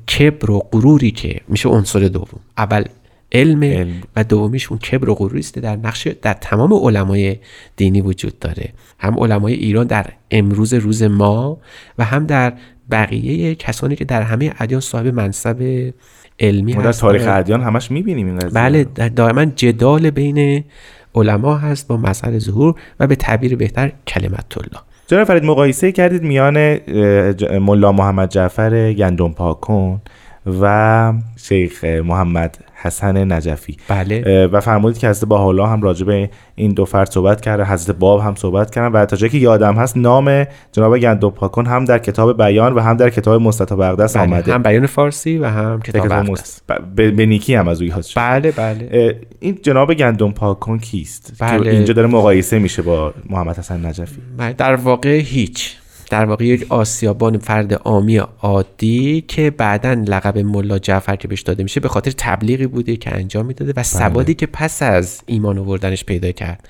کبر 0.08 0.52
و 0.52 0.60
غروری 0.72 1.12
که 1.12 1.42
میشه 1.48 1.70
عنصر 1.70 2.00
دوم. 2.00 2.40
اول 2.58 2.84
علم, 3.32 3.64
علم. 3.64 3.94
و 4.16 4.24
دومیش 4.24 4.68
اون 4.72 4.80
کبر 4.80 5.10
و 5.10 5.16
غروری 5.16 5.40
است 5.40 5.60
در 5.60 5.76
نقش 5.76 6.08
در 6.08 6.34
تمام 6.34 6.74
علمای 6.74 7.38
دینی 7.76 8.02
وجود 8.02 8.40
داره. 8.40 8.70
هم 9.00 9.20
علمای 9.20 9.54
ایران 9.54 9.88
در 9.88 10.06
امروز 10.32 10.74
روز 10.74 11.04
ما 11.04 11.58
و 11.98 12.06
هم 12.06 12.26
در 12.26 12.54
بقیه 12.92 13.56
کسانی 13.56 13.96
که 13.96 14.06
در 14.06 14.22
همه 14.22 14.54
ادیان 14.60 14.82
صاحب 14.82 15.08
منصب 15.08 15.92
علمی 16.40 16.74
ما 16.74 16.82
در 16.82 16.92
تاریخ 16.92 17.24
ادیان 17.28 17.62
همش 17.62 17.92
می‌بینیم 17.92 18.28
این 18.28 18.38
بله 18.38 18.84
دائما 19.16 19.46
جدال 19.46 20.10
بین 20.10 20.64
علما 21.16 21.58
هست 21.58 21.88
با 21.88 21.98
مسئله 21.98 22.40
ظهور 22.40 22.76
و 23.00 23.08
به 23.08 23.16
تعبیر 23.16 23.56
بهتر 23.56 23.92
کلمت 24.08 24.58
الله. 24.58 24.80
جناب 25.08 25.24
فرید 25.24 25.44
مقایسه 25.44 25.92
کردید 25.92 26.24
میان 26.24 26.80
ملا 27.60 27.92
محمد 27.92 28.30
جعفر 28.30 28.94
گندم 28.94 29.32
پاکون 29.32 30.02
و 30.62 31.14
شیخ 31.38 31.84
محمد 31.84 32.58
حسن 32.82 33.32
نجفی. 33.32 33.78
بله. 33.88 34.48
و 34.48 34.60
فرمودید 34.60 34.98
که 34.98 35.10
حضرت 35.10 35.30
با 35.30 35.38
حالا 35.38 35.68
هم 35.68 35.82
راجع 35.82 36.06
به 36.06 36.30
این 36.56 36.72
دو 36.72 36.86
فرد 36.86 37.12
صحبت 37.12 37.42
کرده 37.42 37.66
حضرت 37.66 37.96
باب 37.96 38.20
هم 38.20 38.36
صحبت 38.36 38.72
کردن 38.72 38.92
و 38.92 39.06
تا 39.06 39.16
جایی 39.16 39.32
که 39.32 39.38
یادم 39.38 39.74
هست 39.74 39.98
نام 39.98 40.46
جناب 40.72 40.98
گندو 40.98 41.30
پاکون 41.30 41.66
هم 41.66 41.86
در 41.86 42.00
کتاب 42.00 42.38
بیان 42.38 42.74
و 42.74 42.80
هم 42.80 42.98
در 42.98 43.10
کتاب 43.10 43.42
مستطاب 43.42 43.80
اقدس 43.80 44.18
بله. 44.18 44.24
آمده. 44.26 44.54
هم 44.54 44.64
بیان 44.64 44.86
فارسی 44.86 45.38
و 45.38 45.46
هم 45.46 45.82
کتاب 45.82 46.12
اقدس 46.12 46.62
به, 46.96 47.12
به 47.12 47.26
نیکی 47.26 47.56
هم 47.56 47.68
از 47.68 47.82
اوی 47.82 47.90
هست 47.90 48.16
بله 48.16 48.52
بله. 48.52 49.16
این 49.40 49.60
جناب 49.64 49.94
گندم 49.94 50.34
کیست؟ 50.82 51.34
بله. 51.40 51.72
اینجا 51.72 51.94
داره 51.94 52.08
مقایسه 52.08 52.60
میشه 52.60 52.82
با 52.82 53.14
محمد 53.30 53.58
حسن 53.58 53.86
نجفی. 53.86 54.22
بله 54.38 54.54
در 54.54 54.76
واقع 54.76 55.20
هیچ. 55.20 55.79
در 56.10 56.26
واقع 56.26 56.46
یک 56.46 56.66
آسیابان 56.70 57.38
فرد 57.38 57.74
عامی 57.74 58.18
عادی 58.42 59.26
که 59.28 59.52
بعدا 59.52 59.94
لقب 59.94 60.38
ملا 60.38 60.80
جعفر 60.80 61.16
که 61.16 61.28
بهش 61.28 61.42
داده 61.42 61.64
میشه 61.64 61.80
به 61.80 61.90
خاطر 61.90 62.12
تبلیغی 62.18 62.68
بوده 62.68 62.96
که 62.96 63.16
انجام 63.16 63.46
می‌داده 63.46 63.72
و 63.72 63.74
بله. 63.74 63.84
سوادی 63.84 64.34
که 64.34 64.46
پس 64.46 64.82
از 64.84 65.22
ایمان 65.26 65.58
آوردنش 65.58 66.06
پیدا 66.06 66.32
کرد. 66.32 66.68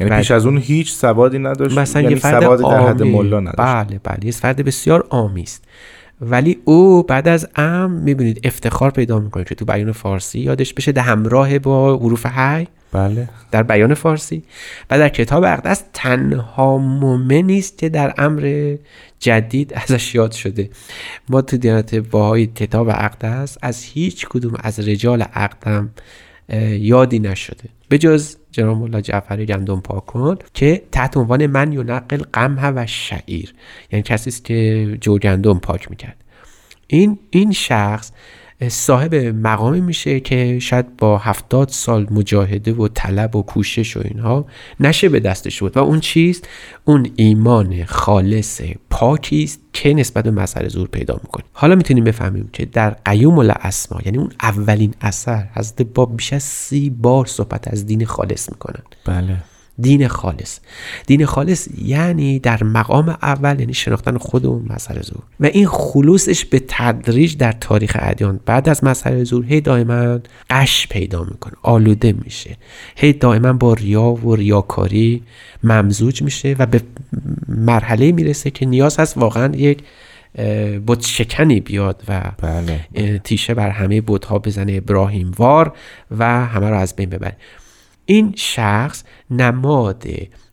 یعنی 0.00 0.16
پیش 0.16 0.30
از 0.30 0.46
اون 0.46 0.58
هیچ 0.58 0.92
سوادی 0.92 1.38
نداشت 1.38 1.78
مثلا 1.78 2.02
یعنی 2.02 2.14
یه 2.14 2.20
فرد 2.20 2.42
سواد 2.42 2.60
در 2.60 2.88
حد 2.88 3.02
ملا 3.02 3.40
نداشت. 3.40 3.58
بله 3.58 4.00
بله. 4.04 4.26
یه 4.26 4.32
فرد 4.32 4.64
بسیار 4.64 5.06
عامی 5.10 5.42
است. 5.42 5.64
ولی 6.20 6.58
او 6.64 7.02
بعد 7.02 7.28
از 7.28 7.48
ام 7.56 7.90
می‌بینید 7.90 8.40
افتخار 8.44 8.90
پیدا 8.90 9.18
می‌کنه 9.18 9.44
که 9.44 9.54
تو 9.54 9.64
بیان 9.64 9.92
فارسی 9.92 10.40
یادش 10.40 10.74
بشه 10.74 10.92
ده 10.92 11.02
همراه 11.02 11.58
با 11.58 11.96
حروف 11.96 12.26
حی. 12.26 12.68
بله. 12.92 13.28
در 13.50 13.62
بیان 13.62 13.94
فارسی 13.94 14.42
و 14.90 14.98
در 14.98 15.08
کتاب 15.08 15.44
اقدس 15.44 15.84
تنها 15.92 16.78
مومنی 16.78 17.58
است 17.58 17.78
که 17.78 17.88
در 17.88 18.14
امر 18.18 18.76
جدید 19.18 19.74
ازش 19.74 20.14
یاد 20.14 20.32
شده. 20.32 20.70
ما 21.28 21.42
تو 21.42 21.56
دیانت 21.56 21.94
باهای 21.94 22.46
کتاب 22.46 22.88
اقدس 22.88 23.58
از 23.62 23.82
هیچ 23.82 24.26
کدوم 24.28 24.54
از 24.60 24.88
رجال 24.88 25.24
اقدم 25.34 25.90
یادی 26.78 27.18
نشده. 27.18 27.64
به 27.88 27.98
جز 27.98 28.36
جناب 28.52 28.76
مولا 28.76 29.00
جعفر 29.00 29.44
گندم 29.44 29.80
پاکن 29.80 30.36
که 30.54 30.82
تحت 30.92 31.16
عنوان 31.16 31.46
من 31.46 31.68
نقل 31.68 32.22
قمه 32.32 32.70
و 32.70 32.86
شعیر 32.86 33.54
یعنی 33.92 34.02
کسی 34.02 34.30
است 34.30 34.44
که 34.44 34.98
جو 35.00 35.18
گندم 35.18 35.58
پاک 35.58 35.90
می‌کرد. 35.90 36.16
این 36.86 37.18
این 37.30 37.52
شخص 37.52 38.12
صاحب 38.68 39.14
مقامی 39.14 39.80
میشه 39.80 40.20
که 40.20 40.58
شاید 40.58 40.96
با 40.96 41.18
هفتاد 41.18 41.68
سال 41.68 42.06
مجاهده 42.10 42.72
و 42.72 42.88
طلب 42.88 43.36
و 43.36 43.42
کوشش 43.42 43.96
و 43.96 44.00
اینها 44.04 44.46
نشه 44.80 45.08
به 45.08 45.20
دستش 45.20 45.60
بود. 45.60 45.76
و 45.76 45.80
اون 45.80 46.00
چیست؟ 46.00 46.48
اون 46.84 47.10
ایمان 47.16 47.84
خالص 47.84 48.60
پاکی 48.90 49.42
است 49.42 49.60
که 49.72 49.94
نسبت 49.94 50.24
به 50.24 50.30
مسئله 50.30 50.68
زور 50.68 50.88
پیدا 50.88 51.20
می‌کنه. 51.22 51.44
حالا 51.52 51.74
می‌تونیم 51.74 52.04
بفهمیم 52.04 52.48
که 52.52 52.64
در 52.64 52.90
قیوم 52.90 53.38
الاسما 53.38 54.00
یعنی 54.04 54.18
اون 54.18 54.30
اولین 54.42 54.94
اثر 55.00 55.48
حضرت 55.54 55.82
با 55.82 56.06
بیش 56.06 56.32
از 56.32 56.42
سی 56.42 56.90
بار 56.90 57.26
صحبت 57.26 57.68
از 57.68 57.86
دین 57.86 58.04
خالص 58.04 58.48
می‌کنن. 58.48 58.82
بله. 59.04 59.36
دین 59.78 60.08
خالص. 60.08 60.58
دین 61.06 61.26
خالص 61.26 61.68
یعنی 61.78 62.38
در 62.38 62.64
مقام 62.64 63.08
اول 63.08 63.60
یعنی 63.60 63.74
شناختن 63.74 64.18
خود 64.18 64.44
و 64.44 64.62
مسئله 64.66 65.02
زور 65.02 65.22
و 65.40 65.46
این 65.46 65.66
خلوصش 65.66 66.44
به 66.44 66.62
تدریج 66.68 67.36
در 67.36 67.52
تاریخ 67.52 67.96
ادیان. 68.00 68.40
بعد 68.46 68.68
از 68.68 68.84
مسئله 68.84 69.24
زور 69.24 69.44
هی 69.44 69.60
دائما 69.60 70.18
قش 70.50 70.88
پیدا 70.88 71.24
می‌کنه 71.24 71.52
آلوده 71.62 72.12
میشه. 72.24 72.56
هی 72.96 73.12
دائما 73.12 73.52
با 73.52 73.74
ریا 73.74 74.02
و 74.02 74.34
ریاکاری 74.34 75.22
ممزوج 75.64 76.22
میشه 76.22 76.56
و 76.58 76.66
به 76.66 76.80
مرحله 77.48 78.12
می‌رسه 78.12 78.50
که 78.50 78.66
نیاز 78.66 79.00
هست 79.00 79.18
واقعا 79.18 79.56
یک 79.56 79.82
بت 80.86 81.00
شکنی 81.00 81.60
بیاد 81.60 82.02
و 82.08 82.22
بله. 82.42 83.18
تیشه 83.24 83.54
بر 83.54 83.70
همه 83.70 84.02
بت 84.06 84.24
ها 84.24 84.38
بزنه. 84.38 84.72
ابراهیم 84.72 85.32
وار 85.38 85.72
و 86.18 86.46
همه 86.46 86.70
رو 86.70 86.76
از 86.76 86.96
بین 86.96 87.10
ببره. 87.10 87.36
این 88.06 88.32
شخص 88.36 89.04
نماد 89.30 90.04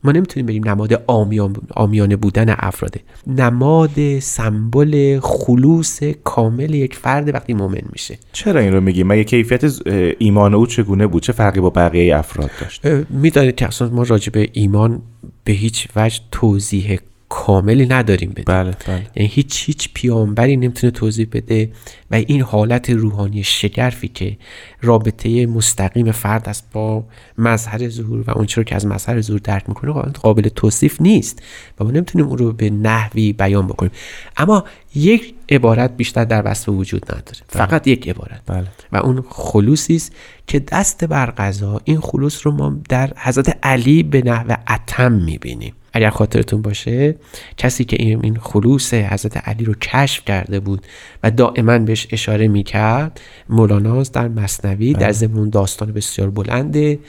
ما 0.04 0.12
نمی‌تونیم 0.12 0.46
بگیم 0.46 0.70
نماد 0.70 1.04
آمیان 1.08 1.56
آمیانه 1.76 2.16
بودن 2.16 2.56
افراده 2.58 3.00
نماد 3.28 4.20
سمبل 4.20 5.20
خلوص 5.20 6.04
کامل 6.24 6.74
یک 6.74 6.96
فرد 6.96 7.34
وقتی 7.34 7.54
مؤمن 7.54 7.82
میشه. 7.92 8.18
چرا 8.32 8.60
این 8.60 8.74
رو 8.74 8.82
میگیم 8.82 9.08
مگه 9.08 9.24
کیفیت 9.24 9.88
ایمان 10.20 10.54
او 10.54 10.68
چگونه 10.68 11.08
بود؟ 11.08 11.24
چه 11.24 11.34
فرقی 11.34 11.60
با 11.60 11.70
بقیه 11.70 12.18
افراد 12.18 12.50
داشت؟ 12.62 12.86
می‌دانید 13.10 13.56
که 13.56 13.68
اصلا 13.68 13.90
ما 13.90 14.04
راجع 14.04 14.32
به 14.32 14.50
ایمان 14.54 15.02
به 15.44 15.54
هیچ 15.54 15.88
وجه 15.96 16.20
توضیح 16.32 17.00
کاملی 17.34 17.86
نداریم 17.86 18.30
بده 18.30 18.44
بله 18.44 18.76
بله. 18.88 19.08
یعنی 19.16 19.30
هیچ 19.30 19.64
هیچ 19.66 19.90
پیامبری 19.94 20.58
نمی‌تونه 20.58 20.92
توضیح 20.92 21.28
بده 21.32 21.72
و 22.12 22.16
این 22.16 22.42
حالت 22.42 22.90
روحانی 22.90 23.44
شگرفی 23.44 24.08
که 24.08 24.38
رابطه 24.82 25.46
مستقیم 25.46 26.12
فرد 26.12 26.50
است 26.50 26.68
با 26.74 27.04
مظهر 27.38 27.90
ظهور 27.90 28.24
و 28.28 28.32
اون 28.32 28.48
رو 28.56 28.64
که 28.64 28.76
از 28.76 28.86
مظهر 28.86 29.22
ظهور 29.22 29.40
درک 29.44 29.70
می‌کنه 29.70 29.92
قابل 29.94 30.50
توصیف 30.50 31.02
نیست 31.02 31.44
و 31.80 31.84
ما 31.84 31.92
نمی‌تونیم 31.92 32.28
اون 32.28 32.38
رو 32.38 32.54
به 32.54 32.70
نحوی 32.70 33.34
بیان 33.34 33.68
بکنیم 33.68 33.92
اما 34.38 34.64
یک 34.96 35.36
عبارت 35.50 35.98
بیشتر 35.98 36.26
در 36.26 36.42
وصف 36.46 36.70
وجود 36.70 37.06
نداره 37.06 37.24
بله. 37.54 37.66
فقط 37.66 37.88
یک 37.88 38.10
عبارت 38.10 38.42
بله. 38.46 38.68
و 38.92 38.98
اون 38.98 39.24
خلوصی 39.30 39.96
است 39.96 40.12
که 40.48 40.60
دست 40.60 41.06
بر 41.06 41.26
قضا 41.26 41.82
این 41.84 42.00
خلوص 42.00 42.46
رو 42.46 42.52
ما 42.52 42.78
در 42.90 43.14
حضرت 43.18 43.58
علی 43.64 44.04
به 44.04 44.22
نحو 44.22 44.56
اتم 44.70 45.12
می‌بینیم 45.12 45.74
اگر 45.94 46.10
خاطرتون 46.10 46.62
باشه 46.62 47.16
کسی 47.58 47.86
که 47.86 47.98
این 48.00 48.38
خلوص 48.42 48.94
حضرت 48.94 49.38
علی 49.38 49.66
رو 49.66 49.74
کشف 49.74 50.26
کرده 50.26 50.60
بود 50.60 50.82
و 51.24 51.32
دائما 51.32 51.80
بهش 51.80 52.08
اشاره 52.12 52.48
می‌کرد 52.48 53.22
مولاناست 53.50 54.14
در 54.14 54.28
مصنوی 54.28 54.94
در 54.94 55.12
ضمن 55.12 55.50
داستان 55.50 55.92
بسیار 55.92 56.30
بلند 56.30 57.00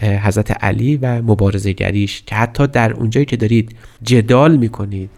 حضرت 0.00 0.64
علی 0.64 0.96
و 0.96 1.22
مبارزه 1.22 1.72
گریش 1.72 2.22
که 2.26 2.34
حتی 2.34 2.66
در 2.66 2.92
اونجایی 2.92 3.26
که 3.26 3.36
دارید 3.36 3.76
جدال 4.02 4.56
می‌کنید 4.56 5.10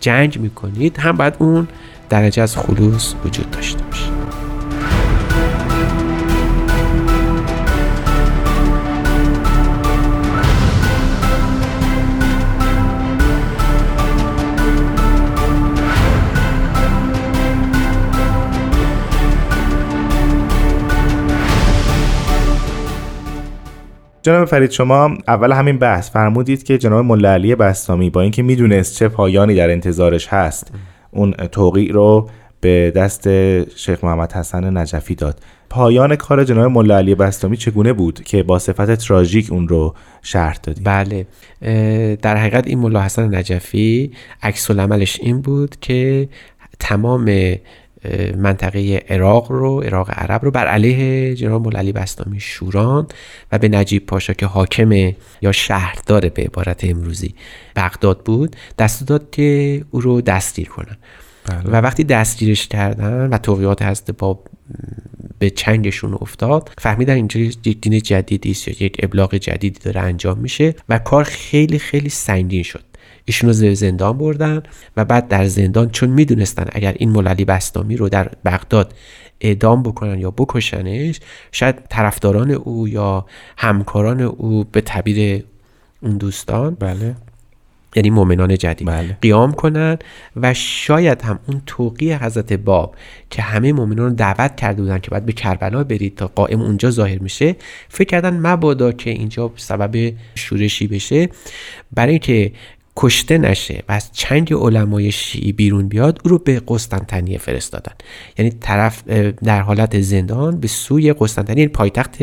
جنگ 0.00 0.38
می‌کنید 0.38 0.98
هم 0.98 1.16
باید 1.16 1.34
اون 1.38 1.68
درجه 2.08 2.42
از 2.42 2.56
خلوص 2.56 3.14
وجود 3.24 3.50
داشته 3.50 3.84
باشه. 3.84 4.17
جناب 24.22 24.44
فرید 24.44 24.70
شما 24.70 25.14
اول 25.28 25.52
همین 25.52 25.78
بحث 25.78 26.10
فرمودید 26.10 26.62
که 26.62 26.78
جناب 26.78 27.04
ملا 27.04 27.32
علی 27.32 27.54
بستامی 27.54 28.10
با 28.10 28.20
اینکه 28.20 28.42
می‌دونست 28.42 28.94
چه 28.94 29.08
پایانی 29.08 29.54
در 29.54 29.70
انتظارش 29.70 30.28
هست 30.28 30.72
اون 31.10 31.30
توقیع 31.32 31.92
رو 31.92 32.28
به 32.60 32.92
دست 32.96 33.28
شیخ 33.76 34.04
محمد 34.04 34.32
حسن 34.32 34.76
نجفی 34.76 35.14
داد. 35.14 35.40
پایان 35.70 36.16
کار 36.16 36.44
جناب 36.44 36.72
ملا 36.72 36.98
علی 36.98 37.14
بستامی 37.14 37.56
چگونه 37.56 37.92
بود 37.92 38.22
که 38.22 38.42
با 38.42 38.58
صفت 38.58 38.94
تراژیک 38.94 39.52
اون 39.52 39.68
رو 39.68 39.94
شرح 40.22 40.58
دادید؟ 40.62 40.84
بله 40.84 41.26
در 42.16 42.36
حقیقت 42.36 42.66
این 42.66 42.78
ملا 42.78 43.02
حسن 43.02 43.34
نجفی 43.34 44.12
عکس 44.42 44.70
عملش 44.70 45.20
این 45.20 45.40
بود 45.40 45.76
که 45.80 46.28
تمام 46.78 47.24
منطقه 48.36 49.04
عراق 49.08 49.52
رو 49.52 49.80
عراق 49.80 50.10
عرب 50.10 50.44
رو 50.44 50.50
بر 50.50 50.66
علیه 50.66 51.34
جناب 51.34 51.62
مولالی 51.62 51.92
بستامی 51.92 52.40
شوران 52.40 53.06
و 53.52 53.58
به 53.58 53.68
نجیب 53.68 54.06
پاشا 54.06 54.32
که 54.32 54.46
حاکم 54.46 54.92
یا 55.42 55.52
شهردار 55.52 56.28
به 56.28 56.42
عبارت 56.42 56.84
امروزی 56.84 57.34
بغداد 57.76 58.20
بود 58.24 58.56
دست 58.78 59.06
داد 59.06 59.30
که 59.30 59.84
او 59.90 60.00
رو 60.00 60.20
دستگیر 60.20 60.68
کنن 60.68 60.96
بله. 61.46 61.70
و 61.70 61.76
وقتی 61.76 62.04
دستگیرش 62.04 62.68
کردن 62.68 63.28
و 63.28 63.38
توقیات 63.38 63.82
هست 63.82 64.10
با 64.10 64.40
به 65.38 65.50
چنگشون 65.50 66.14
افتاد 66.20 66.70
فهمیدن 66.78 67.14
اینجا 67.14 67.40
یک 67.40 67.80
دین 67.80 67.98
جدیدی 67.98 68.50
است 68.50 68.68
یا 68.68 68.74
یک 68.80 68.96
ابلاغ 69.02 69.34
جدیدی 69.34 69.80
داره 69.80 70.00
انجام 70.00 70.38
میشه 70.38 70.74
و 70.88 70.98
کار 70.98 71.24
خیلی 71.24 71.78
خیلی 71.78 72.08
سنگین 72.08 72.62
شد 72.62 72.87
ایشون 73.28 73.50
رو 73.50 73.74
زندان 73.74 74.18
بردن 74.18 74.62
و 74.96 75.04
بعد 75.04 75.28
در 75.28 75.44
زندان 75.44 75.90
چون 75.90 76.10
می‌دونستن 76.10 76.66
اگر 76.72 76.94
این 76.96 77.10
موللی 77.10 77.44
بستامی 77.44 77.96
رو 77.96 78.08
در 78.08 78.30
بغداد 78.44 78.94
اعدام 79.40 79.82
بکنن 79.82 80.18
یا 80.18 80.30
بکشنش 80.30 81.20
شاید 81.52 81.76
طرفداران 81.88 82.50
او 82.50 82.88
یا 82.88 83.26
همکاران 83.56 84.20
او 84.20 84.64
به 84.64 84.80
تعبیر 84.80 85.44
اون 86.02 86.16
دوستان 86.16 86.74
بله 86.74 87.14
یعنی 87.96 88.10
مؤمنان 88.10 88.58
جدید 88.58 88.88
بله. 88.88 89.16
قیام 89.22 89.52
کنن 89.52 89.98
و 90.36 90.54
شاید 90.54 91.22
هم 91.22 91.38
اون 91.48 91.62
توقی 91.66 92.12
حضرت 92.12 92.52
باب 92.52 92.94
که 93.30 93.42
همه 93.42 93.72
مؤمنان 93.72 94.08
رو 94.08 94.14
دعوت 94.14 94.56
کرده 94.56 94.82
بودن 94.82 94.98
که 94.98 95.10
باید 95.10 95.26
به 95.26 95.32
کربلا 95.32 95.84
برید 95.84 96.16
تا 96.16 96.26
قائم 96.26 96.60
اونجا 96.60 96.90
ظاهر 96.90 97.18
میشه 97.18 97.56
فکر 97.88 98.08
کردن 98.08 98.46
مبادا 98.46 98.92
که 98.92 99.10
اینجا 99.10 99.52
سبب 99.56 100.12
شورشی 100.34 100.86
بشه 100.86 101.28
برای 101.94 102.18
که 102.18 102.52
کشته 103.00 103.38
نشه 103.38 103.82
و 103.88 103.92
از 103.92 104.12
چنگ 104.12 104.52
علمای 104.52 105.12
شیعی 105.12 105.52
بیرون 105.52 105.88
بیاد 105.88 106.20
او 106.24 106.30
رو 106.30 106.38
به 106.38 106.62
قسطنطنیه 106.68 107.38
فرستادن. 107.38 107.92
یعنی 108.38 108.50
طرف 108.50 109.08
در 109.44 109.60
حالت 109.60 110.00
زندان 110.00 110.60
به 110.60 110.68
سوی 110.68 111.12
قسطنطنیه 111.12 111.68
پایتخت 111.68 112.16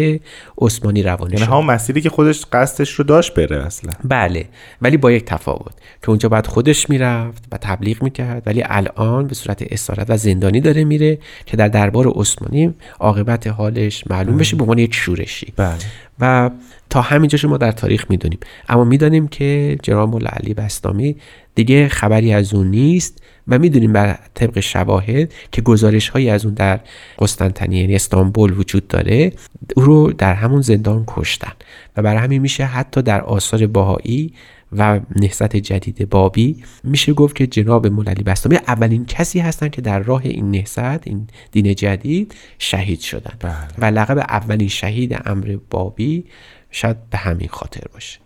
عثمانی 0.57 1.03
روانه 1.03 1.33
یعنی 1.33 1.45
شد. 1.45 1.51
هم 1.51 1.65
مسیری 1.65 2.01
که 2.01 2.09
خودش 2.09 2.45
قصدش 2.53 2.91
رو 2.91 3.03
داشت 3.03 3.33
بره 3.33 3.65
اصلا. 3.65 3.91
بله 4.03 4.45
ولی 4.81 4.97
با 4.97 5.11
یک 5.11 5.25
تفاوت. 5.25 5.73
که 6.01 6.09
اونجا 6.09 6.29
بعد 6.29 6.47
خودش 6.47 6.89
می‌رفت 6.89 7.43
و 7.51 7.57
تبلیغ 7.57 8.03
می‌کرد 8.03 8.43
ولی 8.45 8.63
الان 8.65 9.27
به 9.27 9.35
صورت 9.35 9.63
اسارت 9.69 10.09
و 10.09 10.17
زندانی 10.17 10.61
داره 10.61 10.83
میره 10.83 11.17
که 11.45 11.57
در 11.57 11.67
دربار 11.67 12.07
عثمانی 12.07 12.73
عاقبت 12.99 13.47
حالش 13.47 14.03
معلوم 14.07 14.37
بشه 14.37 14.55
به 14.55 14.63
عنوان 14.63 14.77
یک 14.77 14.93
شورشی. 14.93 15.53
بله. 15.55 15.77
و 16.19 16.51
تا 16.89 17.01
همینجا 17.01 17.37
شما 17.37 17.57
در 17.57 17.71
تاریخ 17.71 18.05
می‌دونیم. 18.09 18.39
اما 18.69 18.83
می‌دانیم 18.83 19.27
که 19.27 19.77
جناب 19.83 20.09
مولا 20.09 20.29
علی 20.29 20.53
بستامی 20.53 21.15
دیگه 21.55 21.87
خبری 21.87 22.33
از 22.33 22.53
اون 22.53 22.67
نیست 22.67 23.23
و 23.47 23.59
می‌دونیم 23.59 23.93
بر 23.93 24.19
طبق 24.33 24.59
شواهد 24.59 25.33
که 25.51 25.61
گزارش 25.61 26.09
هایی 26.09 26.29
از 26.29 26.45
اون 26.45 26.53
در 26.53 26.79
قسطنطنیه 27.19 27.81
یعنی 27.81 27.95
استانبول 27.95 28.59
وجود 28.59 28.87
داره 28.87 29.31
او 29.75 29.83
رو 29.83 30.13
در 30.13 30.33
همون 30.33 30.61
زندان 30.61 31.03
کشتن. 31.07 31.51
و 31.97 32.01
برای 32.01 32.17
همین 32.17 32.41
میشه 32.41 32.65
حتی 32.65 33.01
در 33.01 33.21
آثار 33.21 33.67
باهایی 33.67 34.33
و 34.71 34.99
نهضت 35.15 35.55
جدید 35.55 36.09
بابی 36.09 36.63
میشه 36.83 37.13
گفت 37.13 37.35
که 37.35 37.47
جناب 37.47 37.87
مولالی 37.87 38.23
بستامی 38.23 38.55
اولین 38.55 39.05
کسی 39.05 39.39
هستن 39.39 39.69
که 39.69 39.81
در 39.81 39.99
راه 39.99 40.21
این 40.23 40.51
نهضت 40.51 41.07
این 41.07 41.27
دین 41.51 41.75
جدید 41.75 42.35
شهید 42.59 42.99
شدن 42.99 43.33
بله. 43.39 43.53
و 43.77 43.85
لقب 43.85 44.17
اولین 44.17 44.67
شهید 44.67 45.21
امر 45.25 45.57
بابی 45.69 46.25
شاید 46.71 47.09
به 47.09 47.17
همین 47.17 47.47
خاطر 47.47 47.83
باشه 47.93 48.24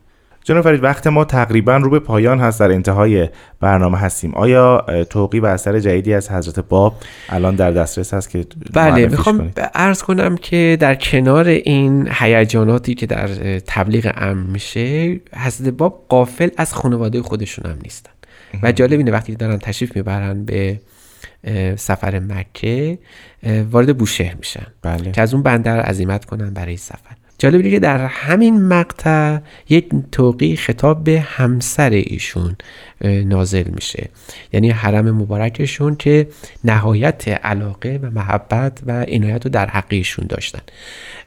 جناب 0.49 0.63
فرید 0.63 0.83
وقت 0.83 1.07
ما 1.07 1.25
تقریبا 1.25 1.77
رو 1.77 1.89
به 1.89 1.99
پایان 1.99 2.39
هست 2.39 2.59
در 2.59 2.71
انتهای 2.71 3.29
برنامه 3.59 3.97
هستیم. 3.97 4.33
آیا 4.35 4.85
توقی 5.09 5.39
و 5.39 5.45
اثر 5.45 5.79
جدیدی 5.79 6.13
از 6.13 6.31
حضرت 6.31 6.59
باب 6.59 6.95
الان 7.29 7.55
در 7.55 7.71
دسترس 7.71 8.13
هست 8.13 8.29
که 8.29 8.45
بله 8.73 9.07
می‌خوام 9.07 9.51
عرض 9.73 10.03
کنم 10.03 10.37
که 10.37 10.77
در 10.79 10.95
کنار 10.95 11.47
این 11.47 12.09
هیجاناتی 12.11 12.95
که 12.95 13.05
در 13.05 13.27
تبلیغ 13.59 14.11
امر 14.17 14.43
میشه 14.51 15.19
حضرت 15.35 15.73
باب 15.73 16.05
قافل 16.09 16.49
از 16.57 16.73
خانواده 16.73 17.21
خودشون 17.21 17.71
هم 17.71 17.77
نیستن. 17.83 18.11
و 18.63 18.71
جالب 18.71 18.97
اینه 18.97 19.11
وقتی 19.11 19.35
دارن 19.35 19.57
تشریف 19.57 19.95
می‌برن 19.95 20.45
به 20.45 20.79
سفر 21.75 22.19
مکه 22.19 22.99
وارد 23.71 23.97
بوشهر 23.97 24.35
میشن 24.35 24.65
بله. 24.81 25.11
که 25.11 25.21
از 25.21 25.33
اون 25.33 25.43
بندر 25.43 25.79
عزیمت 25.79 26.25
کنن 26.25 26.53
برای 26.53 26.77
سفر. 26.77 27.15
جالب 27.39 27.69
که 27.69 27.79
در 27.79 28.05
همین 28.05 28.61
مقطع 28.67 29.37
یک 29.69 29.89
توقی 30.11 30.55
خطاب 30.55 31.03
به 31.03 31.19
همسر 31.19 31.89
ایشون 31.89 32.55
نازل 33.01 33.63
میشه. 33.69 34.09
یعنی 34.53 34.69
حرم 34.69 35.11
مبارکشون 35.11 35.95
که 35.95 36.27
نهایت 36.63 37.27
علاقه 37.27 37.99
و 38.03 38.11
محبت 38.11 38.79
و 38.85 39.05
عنایت 39.07 39.45
رو 39.45 39.51
در 39.51 39.69
حق 39.69 39.85
ایشون 39.89 40.25
داشتن. 40.27 40.61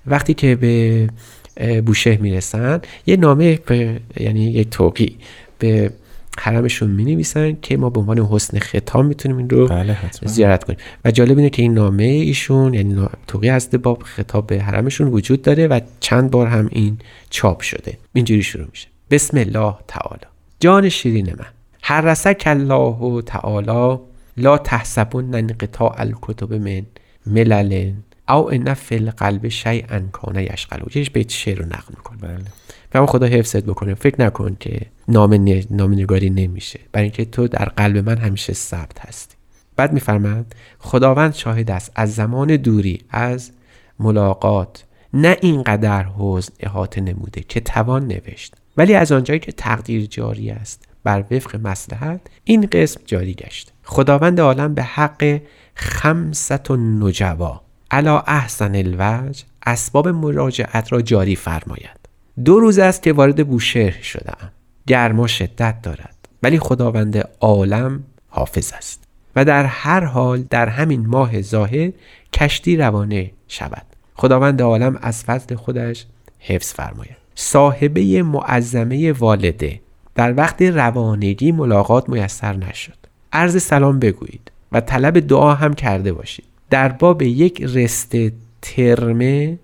وقتی 0.06 0.34
که 0.34 0.56
به 0.56 1.08
بوشه 1.80 2.16
می‌رسن 2.16 2.80
یه 3.06 3.16
نامه 3.16 3.58
یعنی 4.20 4.44
یک 4.44 4.70
توقی 4.70 5.16
به 5.58 5.90
حرمشون 6.38 6.90
می 6.90 7.04
نویسن 7.04 7.56
که 7.62 7.76
ما 7.76 7.90
به 7.90 8.00
عنوان 8.00 8.18
حسن 8.18 8.58
ختام 8.58 9.06
می‌تونیم 9.06 9.36
این 9.36 9.50
رو 9.50 9.68
بله 9.68 9.96
زیارت 10.24 10.64
کنیم. 10.64 10.78
و 11.04 11.10
جالب 11.10 11.38
اینه 11.38 11.50
که 11.50 11.62
این 11.62 11.74
نامه 11.74 12.04
ایشون 12.04 12.74
یعنی 12.74 13.08
توقی 13.26 13.48
از 13.48 13.70
باب 13.70 14.02
خطاب 14.02 14.46
به 14.46 14.62
حرمشون 14.62 15.08
وجود 15.08 15.42
داره 15.42 15.66
و 15.66 15.80
چند 16.00 16.30
بار 16.30 16.46
هم 16.46 16.68
این 16.72 16.98
چاپ 17.30 17.60
شده. 17.60 17.98
اینجوری 18.12 18.42
شروع 18.42 18.66
میشه. 18.70 18.88
بسم 19.10 19.38
الله 19.38 19.74
تعالی. 19.88 20.26
جان 20.60 20.88
شیرین 20.88 21.26
من. 21.26 21.46
هر 21.82 22.00
رسک 22.00 22.42
الله 22.46 23.22
تعالی 23.22 23.98
لا 24.36 24.58
تحسبون 24.58 25.34
انقطاع 25.34 26.00
الکتب 26.00 26.52
من 26.52 26.82
ملل 27.26 27.92
او 28.28 28.52
ان 28.52 28.74
فی 28.74 28.94
القلب 28.94 29.48
شیئا 29.48 30.00
کان 30.12 30.36
یشغلو 30.36 30.86
یه 30.94 31.04
بیت 31.04 31.30
شعر 31.30 31.58
رو 31.58 31.64
نقل 31.64 31.94
می‌کنه. 31.96 32.18
بله. 32.18 33.02
و 33.02 33.06
خدا 33.06 33.26
حفظت 33.26 33.64
بکنه. 33.64 33.94
فکر 33.94 34.22
نکن 34.22 34.56
که 34.60 34.80
نام, 35.08 35.62
نام 35.70 35.92
نگاری 35.92 36.30
نمیشه. 36.30 36.80
برای 36.92 37.04
اینکه 37.04 37.24
تو 37.24 37.48
در 37.48 37.64
قلب 37.64 38.08
من 38.08 38.18
همیشه 38.18 38.52
ثبت 38.52 39.06
هستی. 39.06 39.36
بعد 39.76 39.92
میفرماد 39.92 40.46
خداوند 40.78 41.34
شاهد 41.34 41.70
است 41.70 41.92
از 41.94 42.14
زمان 42.14 42.56
دوری 42.56 43.00
از 43.10 43.50
ملاقات. 43.98 44.84
نه 45.14 45.36
اینقدر 45.40 46.06
حزن 46.18 46.52
احاطه 46.60 47.00
نموده 47.00 47.40
که 47.40 47.60
توان 47.60 48.06
نوشت. 48.06 48.54
ولی 48.76 48.94
از 48.94 49.12
آنجایی 49.12 49.40
که 49.40 49.52
تقدیر 49.52 50.06
جاری 50.06 50.50
است 50.50 50.88
بر 51.04 51.24
وفق 51.30 51.56
مسلحت 51.56 52.20
این 52.44 52.68
قسم 52.72 53.00
جاری 53.06 53.34
گشت. 53.34 53.72
خداوند 53.84 54.40
عالم 54.40 54.74
به 54.74 54.82
حق 54.82 55.40
خمست 55.74 56.70
و 56.70 56.76
نجوا. 56.76 57.61
علا 57.92 58.18
احسن 58.20 58.74
الوجه 58.74 59.44
اسباب 59.66 60.08
مراجعت 60.08 60.92
را 60.92 61.02
جاری 61.02 61.36
فرماید. 61.36 62.02
دو 62.44 62.60
روز 62.60 62.78
است 62.78 63.02
که 63.02 63.12
وارد 63.12 63.48
بوشهر 63.48 64.02
شدم 64.02 64.52
گرما 64.86 65.26
شدت 65.26 65.82
دارد. 65.82 66.28
ولی 66.42 66.58
خداوند 66.58 67.28
عالم 67.40 68.04
حافظ 68.28 68.72
است. 68.72 69.04
و 69.36 69.44
در 69.44 69.64
هر 69.64 70.04
حال 70.04 70.42
در 70.42 70.68
همین 70.68 71.06
ماه 71.06 71.42
ظاهر 71.42 71.92
کشتی 72.32 72.76
روانه 72.76 73.30
شود. 73.48 73.86
خداوند 74.14 74.62
عالم 74.62 74.98
از 75.02 75.24
فضل 75.24 75.54
خودش 75.54 76.06
حفظ 76.38 76.72
فرماید. 76.72 77.16
صاحبه 77.34 78.22
معظمه 78.22 79.12
والده. 79.12 79.80
در 80.14 80.36
وقت 80.36 80.62
روانگی 80.62 81.52
ملاقات 81.52 82.08
میسر 82.08 82.56
نشد. 82.56 82.96
عرض 83.32 83.62
سلام 83.62 83.98
بگویید 83.98 84.50
و 84.72 84.80
طلب 84.80 85.18
دعا 85.18 85.54
هم 85.54 85.74
کرده 85.74 86.12
باشید. 86.12 86.51
در 86.72 86.88
باب 86.88 87.22
یک 87.22 87.62
رسته 87.62 88.32
ترمه 88.62 89.58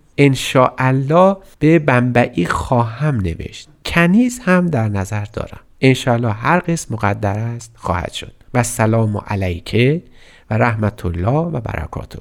الله 0.79 1.37
به 1.59 1.79
بمبئی 1.79 2.47
خواهم 2.47 3.17
نوشت. 3.17 3.69
کنیز 3.87 4.41
هم 4.45 4.67
در 4.67 4.89
نظر 4.89 5.25
دارم. 5.25 5.61
انشاءالله 5.81 6.33
هر 6.33 6.59
قسم 6.59 6.95
مقدر 6.95 7.39
است 7.39 7.73
خواهد 7.75 8.13
شد. 8.13 8.33
و 8.55 8.63
سلام 8.63 9.17
علیکه 9.27 10.03
و 10.51 10.55
رحمت 10.55 11.07
الله 11.07 11.29
و 11.29 11.61
برکاته. 11.61 12.19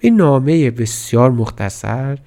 این 0.00 0.16
نامه 0.16 0.70
بسیار 0.70 1.30
مختصر 1.30 2.18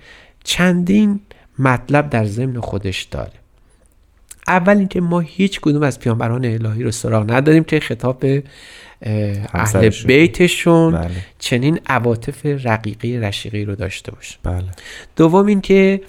چندین 0.43 1.19
مطلب 1.59 2.09
در 2.09 2.25
ضمن 2.25 2.59
خودش 2.59 3.03
داره. 3.03 3.33
اول 4.47 4.77
اینکه 4.77 5.01
ما 5.01 5.19
هیچ 5.19 5.59
کدوم 5.61 5.83
از 5.83 5.99
پیامبران 5.99 6.45
الهی 6.45 6.83
رو 6.83 6.91
سراغ 6.91 7.31
نداریم 7.31 7.63
که 7.63 7.79
خطاب 7.79 8.25
اهل 9.53 9.89
بیتشون 10.05 10.93
بله. 10.93 11.09
چنین 11.39 11.79
عواطف 11.87 12.45
رقیقی 12.45 13.17
رشیقی 13.17 13.65
رو 13.65 13.75
داشته 13.75 14.11
باشه 14.11 14.37
بله. 14.43 14.63
دوم 15.15 15.45
اینکه 15.45 16.01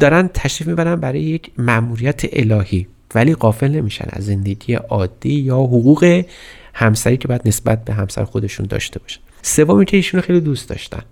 دارن 0.00 0.30
تشریف 0.34 0.68
می‌برن 0.68 0.96
برای 0.96 1.20
یک 1.20 1.50
مأموریت 1.58 2.22
الهی 2.32 2.86
ولی 3.14 3.34
قافل 3.34 3.68
نمیشن 3.68 4.08
از 4.08 4.26
زندگی 4.26 4.74
عادی 4.74 5.34
یا 5.34 5.56
حقوق 5.56 6.24
همسری 6.74 7.16
که 7.16 7.28
باید 7.28 7.42
نسبت 7.44 7.84
به 7.84 7.92
همسر 7.92 8.24
خودشون 8.24 8.66
داشته 8.66 9.00
باشن 9.00 9.20
سوم 9.42 9.84
که 9.84 9.96
ایشون 9.96 10.20
خیلی 10.20 10.40
دوست 10.40 10.68
داشتن. 10.68 11.02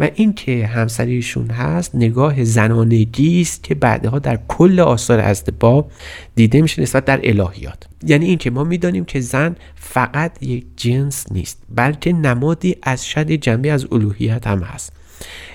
و 0.00 0.10
این 0.14 0.32
که 0.32 0.66
همسریشون 0.66 1.50
هست 1.50 1.94
نگاه 1.94 2.44
زنانگی 2.44 3.40
است 3.40 3.62
که 3.62 3.74
بعدها 3.74 4.18
در 4.18 4.38
کل 4.48 4.80
آثار 4.80 5.20
از 5.20 5.44
باب 5.60 5.90
دیده 6.34 6.62
میشه 6.62 6.82
نسبت 6.82 7.04
در 7.04 7.20
الهیات. 7.24 7.86
یعنی 8.06 8.26
اینکه 8.26 8.50
ما 8.50 8.64
می‌دانیم 8.64 9.04
که 9.04 9.20
زن 9.20 9.56
فقط 9.74 10.42
یک 10.42 10.64
جنس 10.76 11.32
نیست 11.32 11.62
بلکه 11.74 12.12
نمادی 12.12 12.76
از 12.82 13.06
شد 13.06 13.30
جنبه 13.30 13.72
از 13.72 13.86
الوهیت 13.92 14.46
هم 14.46 14.62
هست. 14.62 14.92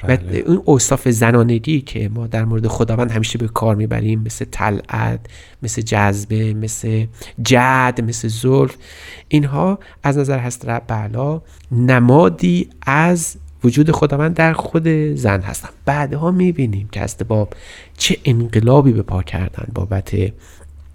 و 0.03 0.17
بله. 0.17 0.37
اون 0.37 0.61
اوصاف 0.65 1.09
زنانگی 1.09 1.81
که 1.81 2.09
ما 2.09 2.27
در 2.27 2.45
مورد 2.45 2.67
خداوند 2.67 3.11
همیشه 3.11 3.37
به 3.37 3.47
کار 3.47 3.75
می‌بریم 3.75 4.21
مثل 4.25 4.45
طلعت 4.51 5.19
مثل 5.63 5.81
جذبه 5.81 6.53
مثل 6.53 7.05
جد 7.41 7.99
مثل 8.07 8.27
زلف 8.27 8.75
اینها 9.27 9.79
از 10.03 10.17
نظر 10.17 10.39
هست 10.39 10.69
رب 10.69 11.41
نمادی 11.71 12.69
از 12.81 13.37
وجود 13.63 13.91
خداوند 13.91 14.33
در 14.33 14.53
خود 14.53 14.87
زن 15.15 15.41
هستن 15.41 15.69
بعدها 15.85 16.31
می‌بینیم 16.31 16.89
که 16.91 17.01
از 17.01 17.15
باب 17.27 17.53
چه 17.97 18.17
انقلابی 18.25 18.91
به 18.91 19.01
پا 19.01 19.23
کردن 19.23 19.67
بابت 19.73 20.13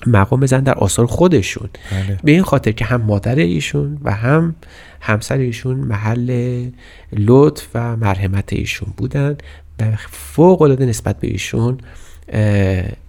مقام 0.06 0.46
زن 0.46 0.60
در 0.60 0.74
آثار 0.74 1.06
خودشون 1.06 1.68
بله. 1.92 2.18
به 2.24 2.32
این 2.32 2.42
خاطر 2.42 2.72
که 2.72 2.84
هم 2.84 3.02
مادر 3.02 3.34
ایشون 3.34 3.98
و 4.02 4.12
هم 4.14 4.54
همسر 5.00 5.38
ایشون 5.38 5.76
محل 5.76 6.70
لطف 7.12 7.66
و 7.74 7.96
مرحمت 7.96 8.52
ایشون 8.52 8.92
بودن 8.96 9.36
و 9.80 9.96
فوق 10.10 10.62
العاده 10.62 10.86
نسبت 10.86 11.20
به 11.20 11.28
ایشون 11.28 11.78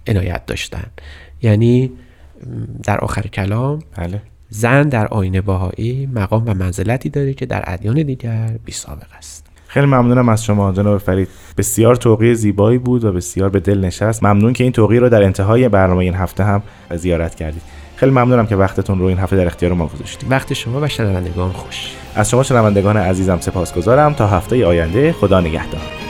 عنایت 0.08 0.46
داشتن 0.46 0.88
یعنی 1.42 1.92
در 2.84 2.98
آخر 2.98 3.22
کلام 3.22 3.80
بله. 3.98 4.22
زن 4.50 4.90
در 4.90 5.08
آینه 5.08 5.42
باهایی 5.42 6.06
مقام 6.06 6.44
و 6.46 6.54
منزلتی 6.54 7.10
داره 7.10 7.34
که 7.34 7.46
در 7.46 7.64
ادیان 7.68 8.04
دیگر 8.04 8.60
بی 8.66 8.72
سابق 8.72 9.08
است 9.18 9.47
خیلی 9.78 9.88
ممنونم 9.88 10.30
از 10.30 10.44
شما 10.44 10.72
جناب 10.72 10.98
فرید. 10.98 11.28
بسیار 11.58 11.96
توقیه 11.96 12.34
زیبایی 12.34 12.78
بود 12.78 13.04
و 13.04 13.12
بسیار 13.12 13.50
به 13.50 13.60
دل 13.60 13.80
نشست. 13.80 14.24
ممنون 14.24 14.54
که 14.54 14.64
این 14.64 14.74
توقیه 14.74 15.00
رو 15.00 15.10
در 15.10 15.24
انتهای 15.24 15.70
برنامه 15.70 16.00
این 16.00 16.14
هفته 16.14 16.44
هم 16.44 16.64
زیارت 16.96 17.36
کردید. 17.36 17.62
خیلی 17.96 18.12
ممنونم 18.12 18.48
که 18.48 18.56
وقتتون 18.56 19.00
رو 19.00 19.06
این 19.06 19.18
هفته 19.18 19.36
در 19.36 19.46
اختیار 19.46 19.74
ما 19.74 19.88
گذاشتید. 19.88 20.32
وقت 20.32 20.54
شما 20.54 20.82
و 20.82 20.88
شنوندگان 20.88 21.52
خوش. 21.52 21.92
از 22.16 22.30
شما 22.30 22.44
شنوندگان 22.44 22.98
عزیزم 22.98 23.38
سپاسگزارم. 23.40 24.14
تا 24.14 24.28
هفته 24.28 24.66
آینده 24.66 25.12
خدا 25.12 25.42
نگهدار. 25.42 26.07